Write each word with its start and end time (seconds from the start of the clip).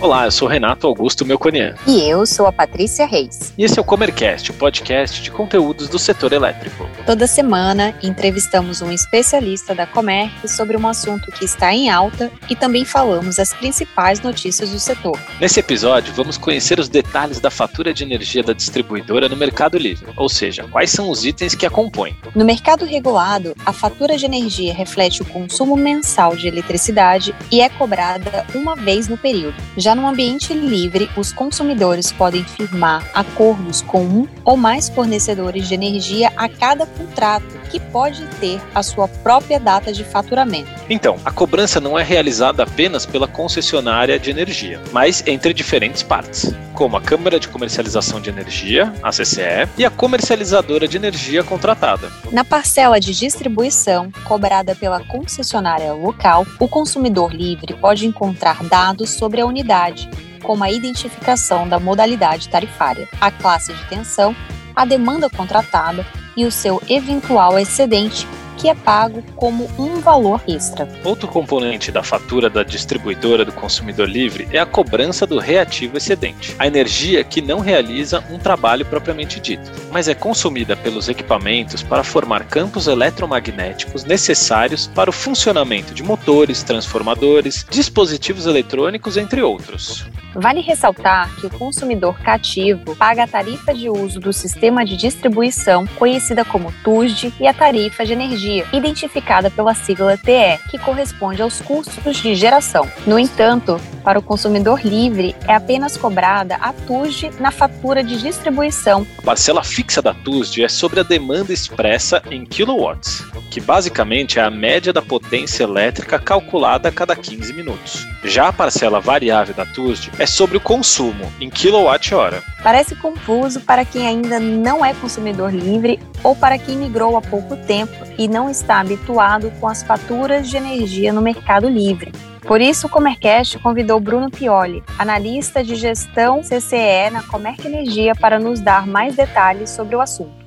Olá, 0.00 0.26
eu 0.26 0.30
sou 0.30 0.46
Renato 0.46 0.86
Augusto 0.86 1.26
Melconian. 1.26 1.74
E 1.84 2.08
eu 2.08 2.24
sou 2.26 2.46
a 2.46 2.52
Patrícia 2.52 3.06
Reis. 3.06 3.51
E 3.58 3.64
esse 3.64 3.78
é 3.78 3.82
o 3.82 3.84
Comercast, 3.84 4.50
o 4.50 4.54
podcast 4.54 5.20
de 5.20 5.30
conteúdos 5.30 5.86
do 5.86 5.98
setor 5.98 6.32
elétrico. 6.32 6.88
Toda 7.04 7.26
semana 7.26 7.94
entrevistamos 8.02 8.80
um 8.80 8.90
especialista 8.90 9.74
da 9.74 9.86
Comerc 9.86 10.48
sobre 10.48 10.74
um 10.74 10.88
assunto 10.88 11.30
que 11.30 11.44
está 11.44 11.74
em 11.74 11.90
alta 11.90 12.32
e 12.48 12.56
também 12.56 12.86
falamos 12.86 13.38
as 13.38 13.52
principais 13.52 14.20
notícias 14.22 14.70
do 14.70 14.80
setor. 14.80 15.18
Nesse 15.38 15.60
episódio, 15.60 16.14
vamos 16.14 16.38
conhecer 16.38 16.80
os 16.80 16.88
detalhes 16.88 17.40
da 17.40 17.50
fatura 17.50 17.92
de 17.92 18.02
energia 18.02 18.42
da 18.42 18.54
distribuidora 18.54 19.28
no 19.28 19.36
Mercado 19.36 19.76
Livre, 19.76 20.10
ou 20.16 20.30
seja, 20.30 20.64
quais 20.70 20.90
são 20.90 21.10
os 21.10 21.22
itens 21.26 21.54
que 21.54 21.66
a 21.66 21.70
compõem. 21.70 22.16
No 22.34 22.46
mercado 22.46 22.86
regulado, 22.86 23.54
a 23.66 23.72
fatura 23.72 24.16
de 24.16 24.24
energia 24.24 24.72
reflete 24.72 25.20
o 25.20 25.26
consumo 25.26 25.76
mensal 25.76 26.34
de 26.34 26.48
eletricidade 26.48 27.34
e 27.50 27.60
é 27.60 27.68
cobrada 27.68 28.46
uma 28.54 28.74
vez 28.74 29.08
no 29.08 29.18
período. 29.18 29.56
Já 29.76 29.94
no 29.94 30.08
ambiente 30.08 30.54
livre, 30.54 31.10
os 31.18 31.34
consumidores 31.34 32.10
podem 32.10 32.42
firmar 32.44 33.06
acordos 33.12 33.41
com 33.86 34.04
um 34.04 34.28
ou 34.44 34.56
mais 34.56 34.88
fornecedores 34.88 35.66
de 35.66 35.74
energia 35.74 36.32
a 36.36 36.48
cada 36.48 36.86
contrato, 36.86 37.60
que 37.70 37.80
pode 37.80 38.24
ter 38.38 38.60
a 38.74 38.82
sua 38.82 39.08
própria 39.08 39.58
data 39.58 39.92
de 39.92 40.04
faturamento. 40.04 40.70
Então, 40.88 41.16
a 41.24 41.30
cobrança 41.30 41.80
não 41.80 41.98
é 41.98 42.02
realizada 42.02 42.62
apenas 42.62 43.06
pela 43.06 43.26
concessionária 43.26 44.18
de 44.18 44.30
energia, 44.30 44.80
mas 44.92 45.24
entre 45.26 45.54
diferentes 45.54 46.02
partes, 46.02 46.54
como 46.74 46.96
a 46.96 47.00
Câmara 47.00 47.40
de 47.40 47.48
Comercialização 47.48 48.20
de 48.20 48.28
Energia, 48.28 48.92
a 49.02 49.10
CCE, 49.10 49.68
e 49.78 49.84
a 49.84 49.90
comercializadora 49.90 50.86
de 50.86 50.96
energia 50.96 51.42
contratada. 51.42 52.12
Na 52.30 52.44
parcela 52.44 53.00
de 53.00 53.12
distribuição, 53.14 54.12
cobrada 54.24 54.74
pela 54.74 55.00
concessionária 55.00 55.92
local, 55.92 56.46
o 56.60 56.68
consumidor 56.68 57.32
livre 57.34 57.74
pode 57.74 58.06
encontrar 58.06 58.62
dados 58.64 59.10
sobre 59.10 59.40
a 59.40 59.46
unidade 59.46 60.08
como 60.42 60.64
a 60.64 60.70
identificação 60.70 61.68
da 61.68 61.78
modalidade 61.78 62.48
tarifária, 62.48 63.08
a 63.20 63.30
classe 63.30 63.72
de 63.72 63.84
tensão, 63.88 64.34
a 64.74 64.84
demanda 64.84 65.30
contratada 65.30 66.06
e 66.36 66.44
o 66.44 66.50
seu 66.50 66.82
eventual 66.88 67.58
excedente 67.58 68.26
que 68.56 68.68
é 68.68 68.74
pago 68.74 69.22
como 69.36 69.68
um 69.78 70.00
valor 70.00 70.40
extra. 70.48 70.88
Outro 71.04 71.28
componente 71.28 71.90
da 71.90 72.02
fatura 72.02 72.48
da 72.48 72.62
distribuidora 72.62 73.44
do 73.44 73.52
consumidor 73.52 74.08
livre 74.08 74.48
é 74.52 74.58
a 74.58 74.66
cobrança 74.66 75.26
do 75.26 75.38
reativo 75.38 75.96
excedente, 75.96 76.54
a 76.58 76.66
energia 76.66 77.24
que 77.24 77.40
não 77.40 77.60
realiza 77.60 78.22
um 78.30 78.38
trabalho 78.38 78.84
propriamente 78.84 79.40
dito, 79.40 79.70
mas 79.90 80.08
é 80.08 80.14
consumida 80.14 80.76
pelos 80.76 81.08
equipamentos 81.08 81.82
para 81.82 82.04
formar 82.04 82.44
campos 82.44 82.86
eletromagnéticos 82.86 84.04
necessários 84.04 84.86
para 84.86 85.10
o 85.10 85.12
funcionamento 85.12 85.94
de 85.94 86.02
motores, 86.02 86.62
transformadores, 86.62 87.66
dispositivos 87.70 88.46
eletrônicos, 88.46 89.16
entre 89.16 89.42
outros. 89.42 90.06
Vale 90.34 90.60
ressaltar 90.60 91.34
que 91.36 91.46
o 91.46 91.50
consumidor 91.50 92.18
cativo 92.20 92.96
paga 92.96 93.24
a 93.24 93.28
tarifa 93.28 93.74
de 93.74 93.90
uso 93.90 94.18
do 94.18 94.32
sistema 94.32 94.84
de 94.84 94.96
distribuição, 94.96 95.86
conhecida 95.98 96.44
como 96.44 96.72
TUSD, 96.82 97.32
e 97.38 97.46
a 97.46 97.52
tarifa 97.52 98.04
de 98.04 98.12
energia, 98.12 98.41
identificada 98.72 99.50
pela 99.50 99.74
sigla 99.74 100.16
TE, 100.16 100.58
que 100.70 100.78
corresponde 100.78 101.42
aos 101.42 101.60
custos 101.60 102.16
de 102.16 102.34
geração. 102.34 102.88
No 103.06 103.18
entanto, 103.18 103.80
para 104.02 104.18
o 104.18 104.22
consumidor 104.22 104.80
livre, 104.84 105.34
é 105.46 105.54
apenas 105.54 105.96
cobrada 105.96 106.56
a 106.56 106.72
TUSD 106.72 107.30
na 107.38 107.50
fatura 107.50 108.02
de 108.02 108.20
distribuição. 108.20 109.06
A 109.18 109.22
parcela 109.22 109.62
fixa 109.62 110.02
da 110.02 110.12
TUSD 110.12 110.64
é 110.64 110.68
sobre 110.68 111.00
a 111.00 111.02
demanda 111.02 111.52
expressa 111.52 112.22
em 112.30 112.44
kilowatts, 112.44 113.24
que 113.50 113.60
basicamente 113.60 114.38
é 114.38 114.42
a 114.42 114.50
média 114.50 114.92
da 114.92 115.02
potência 115.02 115.64
elétrica 115.64 116.18
calculada 116.18 116.88
a 116.88 116.92
cada 116.92 117.14
15 117.14 117.52
minutos. 117.52 118.06
Já 118.24 118.48
a 118.48 118.52
parcela 118.52 119.00
variável 119.00 119.54
da 119.54 119.66
TUSD 119.66 120.10
é 120.18 120.26
sobre 120.26 120.56
o 120.56 120.60
consumo 120.60 121.30
em 121.40 121.50
quilowatt-hora. 121.50 122.42
Parece 122.62 122.94
confuso 122.94 123.60
para 123.60 123.84
quem 123.84 124.06
ainda 124.06 124.38
não 124.38 124.84
é 124.84 124.94
consumidor 124.94 125.52
livre 125.52 125.98
ou 126.22 126.34
para 126.36 126.56
quem 126.56 126.76
migrou 126.76 127.16
há 127.16 127.20
pouco 127.20 127.56
tempo 127.56 127.92
e 128.16 128.28
não 128.32 128.48
está 128.48 128.80
habituado 128.80 129.52
com 129.60 129.68
as 129.68 129.82
faturas 129.82 130.48
de 130.48 130.56
energia 130.56 131.12
no 131.12 131.20
mercado 131.20 131.68
livre. 131.68 132.10
Por 132.40 132.60
isso, 132.60 132.86
o 132.86 132.90
Comercast 132.90 133.58
convidou 133.58 134.00
Bruno 134.00 134.30
Pioli, 134.30 134.82
analista 134.98 135.62
de 135.62 135.76
gestão 135.76 136.40
CCE 136.40 137.10
na 137.12 137.22
Comerc 137.22 137.64
Energia, 137.64 138.14
para 138.14 138.38
nos 138.38 138.58
dar 138.58 138.86
mais 138.86 139.14
detalhes 139.14 139.70
sobre 139.70 139.94
o 139.94 140.00
assunto. 140.00 140.42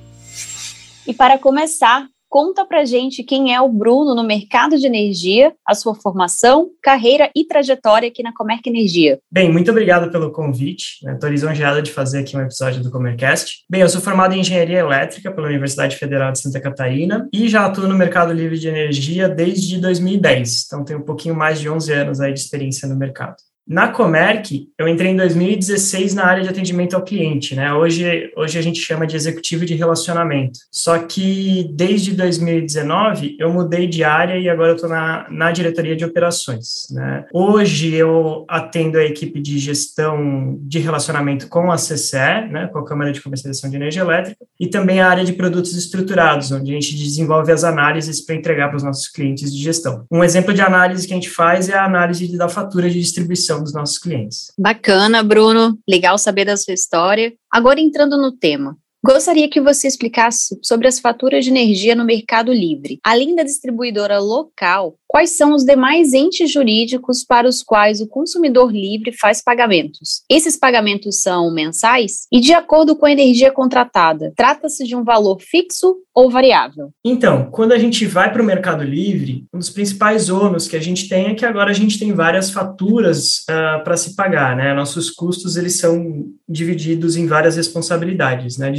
E 1.06 1.14
para 1.14 1.38
começar, 1.38 2.06
Conta 2.28 2.64
pra 2.64 2.84
gente 2.84 3.22
quem 3.22 3.54
é 3.54 3.60
o 3.60 3.68
Bruno 3.68 4.14
no 4.14 4.24
mercado 4.24 4.76
de 4.76 4.86
energia, 4.86 5.54
a 5.64 5.74
sua 5.74 5.94
formação, 5.94 6.70
carreira 6.82 7.30
e 7.34 7.44
trajetória 7.44 8.08
aqui 8.08 8.22
na 8.22 8.34
Comerc 8.34 8.68
Energia. 8.68 9.18
Bem, 9.30 9.50
muito 9.50 9.70
obrigado 9.70 10.10
pelo 10.10 10.32
convite. 10.32 10.98
Estou 11.06 11.30
lisonjeado 11.30 11.80
de 11.80 11.92
fazer 11.92 12.20
aqui 12.20 12.36
um 12.36 12.40
episódio 12.40 12.82
do 12.82 12.90
Comercast. 12.90 13.64
Bem, 13.70 13.80
eu 13.80 13.88
sou 13.88 14.00
formado 14.00 14.34
em 14.34 14.40
Engenharia 14.40 14.80
Elétrica 14.80 15.30
pela 15.30 15.46
Universidade 15.46 15.96
Federal 15.96 16.32
de 16.32 16.40
Santa 16.40 16.60
Catarina 16.60 17.28
e 17.32 17.48
já 17.48 17.64
atuo 17.64 17.86
no 17.86 17.96
mercado 17.96 18.32
livre 18.32 18.58
de 18.58 18.68
energia 18.68 19.28
desde 19.28 19.80
2010. 19.80 20.64
Então, 20.66 20.84
tenho 20.84 20.98
um 20.98 21.04
pouquinho 21.04 21.34
mais 21.34 21.60
de 21.60 21.70
11 21.70 21.92
anos 21.92 22.20
aí 22.20 22.32
de 22.32 22.40
experiência 22.40 22.88
no 22.88 22.96
mercado. 22.96 23.36
Na 23.68 23.88
Comerc, 23.88 24.68
eu 24.78 24.86
entrei 24.86 25.10
em 25.10 25.16
2016 25.16 26.14
na 26.14 26.24
área 26.24 26.44
de 26.44 26.48
atendimento 26.48 26.94
ao 26.94 27.02
cliente, 27.02 27.56
né? 27.56 27.74
Hoje, 27.74 28.30
hoje 28.36 28.56
a 28.56 28.62
gente 28.62 28.78
chama 28.78 29.08
de 29.08 29.16
executivo 29.16 29.66
de 29.66 29.74
relacionamento. 29.74 30.60
Só 30.70 30.98
que 30.98 31.68
desde 31.74 32.12
2019 32.12 33.36
eu 33.40 33.52
mudei 33.52 33.88
de 33.88 34.04
área 34.04 34.38
e 34.38 34.48
agora 34.48 34.70
eu 34.70 34.74
estou 34.76 34.88
na, 34.88 35.26
na 35.28 35.50
diretoria 35.50 35.96
de 35.96 36.04
operações, 36.04 36.86
né? 36.92 37.24
Hoje 37.32 37.92
eu 37.92 38.44
atendo 38.48 38.98
a 38.98 39.04
equipe 39.04 39.40
de 39.40 39.58
gestão 39.58 40.58
de 40.60 40.78
relacionamento 40.78 41.48
com 41.48 41.72
a 41.72 41.76
CCE, 41.76 42.48
né? 42.48 42.68
Com 42.72 42.78
a 42.78 42.84
Câmara 42.84 43.10
de 43.10 43.20
Comercialização 43.20 43.68
de 43.68 43.74
Energia 43.74 44.02
Elétrica, 44.02 44.46
e 44.60 44.68
também 44.68 45.00
a 45.00 45.08
área 45.08 45.24
de 45.24 45.32
produtos 45.32 45.74
estruturados, 45.74 46.52
onde 46.52 46.70
a 46.70 46.74
gente 46.74 46.94
desenvolve 46.94 47.50
as 47.50 47.64
análises 47.64 48.20
para 48.24 48.36
entregar 48.36 48.68
para 48.68 48.76
os 48.76 48.84
nossos 48.84 49.08
clientes 49.08 49.52
de 49.52 49.60
gestão. 49.60 50.04
Um 50.08 50.22
exemplo 50.22 50.54
de 50.54 50.60
análise 50.60 51.04
que 51.04 51.12
a 51.12 51.16
gente 51.16 51.30
faz 51.30 51.68
é 51.68 51.74
a 51.74 51.84
análise 51.84 52.36
da 52.36 52.48
fatura 52.48 52.88
de 52.88 53.00
distribuição 53.00 53.55
dos 53.62 53.72
nossos 53.72 53.98
clientes. 53.98 54.52
Bacana, 54.58 55.22
Bruno. 55.22 55.78
Legal 55.88 56.18
saber 56.18 56.44
da 56.44 56.56
sua 56.56 56.74
história. 56.74 57.32
Agora 57.50 57.80
entrando 57.80 58.16
no 58.16 58.32
tema. 58.32 58.76
Gostaria 59.04 59.48
que 59.48 59.60
você 59.60 59.86
explicasse 59.86 60.58
sobre 60.62 60.88
as 60.88 60.98
faturas 60.98 61.44
de 61.44 61.50
energia 61.50 61.94
no 61.94 62.04
Mercado 62.04 62.52
Livre. 62.52 62.98
Além 63.04 63.34
da 63.36 63.44
distribuidora 63.44 64.18
local, 64.18 64.96
quais 65.06 65.36
são 65.36 65.54
os 65.54 65.64
demais 65.64 66.12
entes 66.12 66.50
jurídicos 66.50 67.24
para 67.24 67.48
os 67.48 67.62
quais 67.62 68.00
o 68.00 68.08
consumidor 68.08 68.72
livre 68.72 69.12
faz 69.12 69.42
pagamentos? 69.42 70.22
Esses 70.28 70.58
pagamentos 70.58 71.22
são 71.22 71.52
mensais 71.52 72.26
e 72.32 72.40
de 72.40 72.52
acordo 72.52 72.96
com 72.96 73.06
a 73.06 73.12
energia 73.12 73.52
contratada. 73.52 74.32
Trata-se 74.36 74.84
de 74.84 74.96
um 74.96 75.04
valor 75.04 75.40
fixo 75.40 75.96
ou 76.14 76.30
variável? 76.30 76.90
Então, 77.04 77.50
quando 77.50 77.72
a 77.72 77.78
gente 77.78 78.06
vai 78.06 78.32
para 78.32 78.42
o 78.42 78.44
Mercado 78.44 78.82
Livre, 78.82 79.44
um 79.52 79.58
dos 79.58 79.70
principais 79.70 80.30
ônus 80.30 80.66
que 80.66 80.76
a 80.76 80.80
gente 80.80 81.08
tem 81.08 81.26
é 81.26 81.34
que 81.34 81.44
agora 81.44 81.70
a 81.70 81.74
gente 81.74 81.98
tem 81.98 82.12
várias 82.12 82.50
faturas 82.50 83.40
uh, 83.50 83.84
para 83.84 83.96
se 83.96 84.16
pagar, 84.16 84.56
né? 84.56 84.72
Nossos 84.74 85.10
custos 85.10 85.56
eles 85.56 85.78
são 85.78 86.26
divididos 86.48 87.16
em 87.16 87.26
várias 87.26 87.56
responsabilidades, 87.56 88.56
né? 88.56 88.70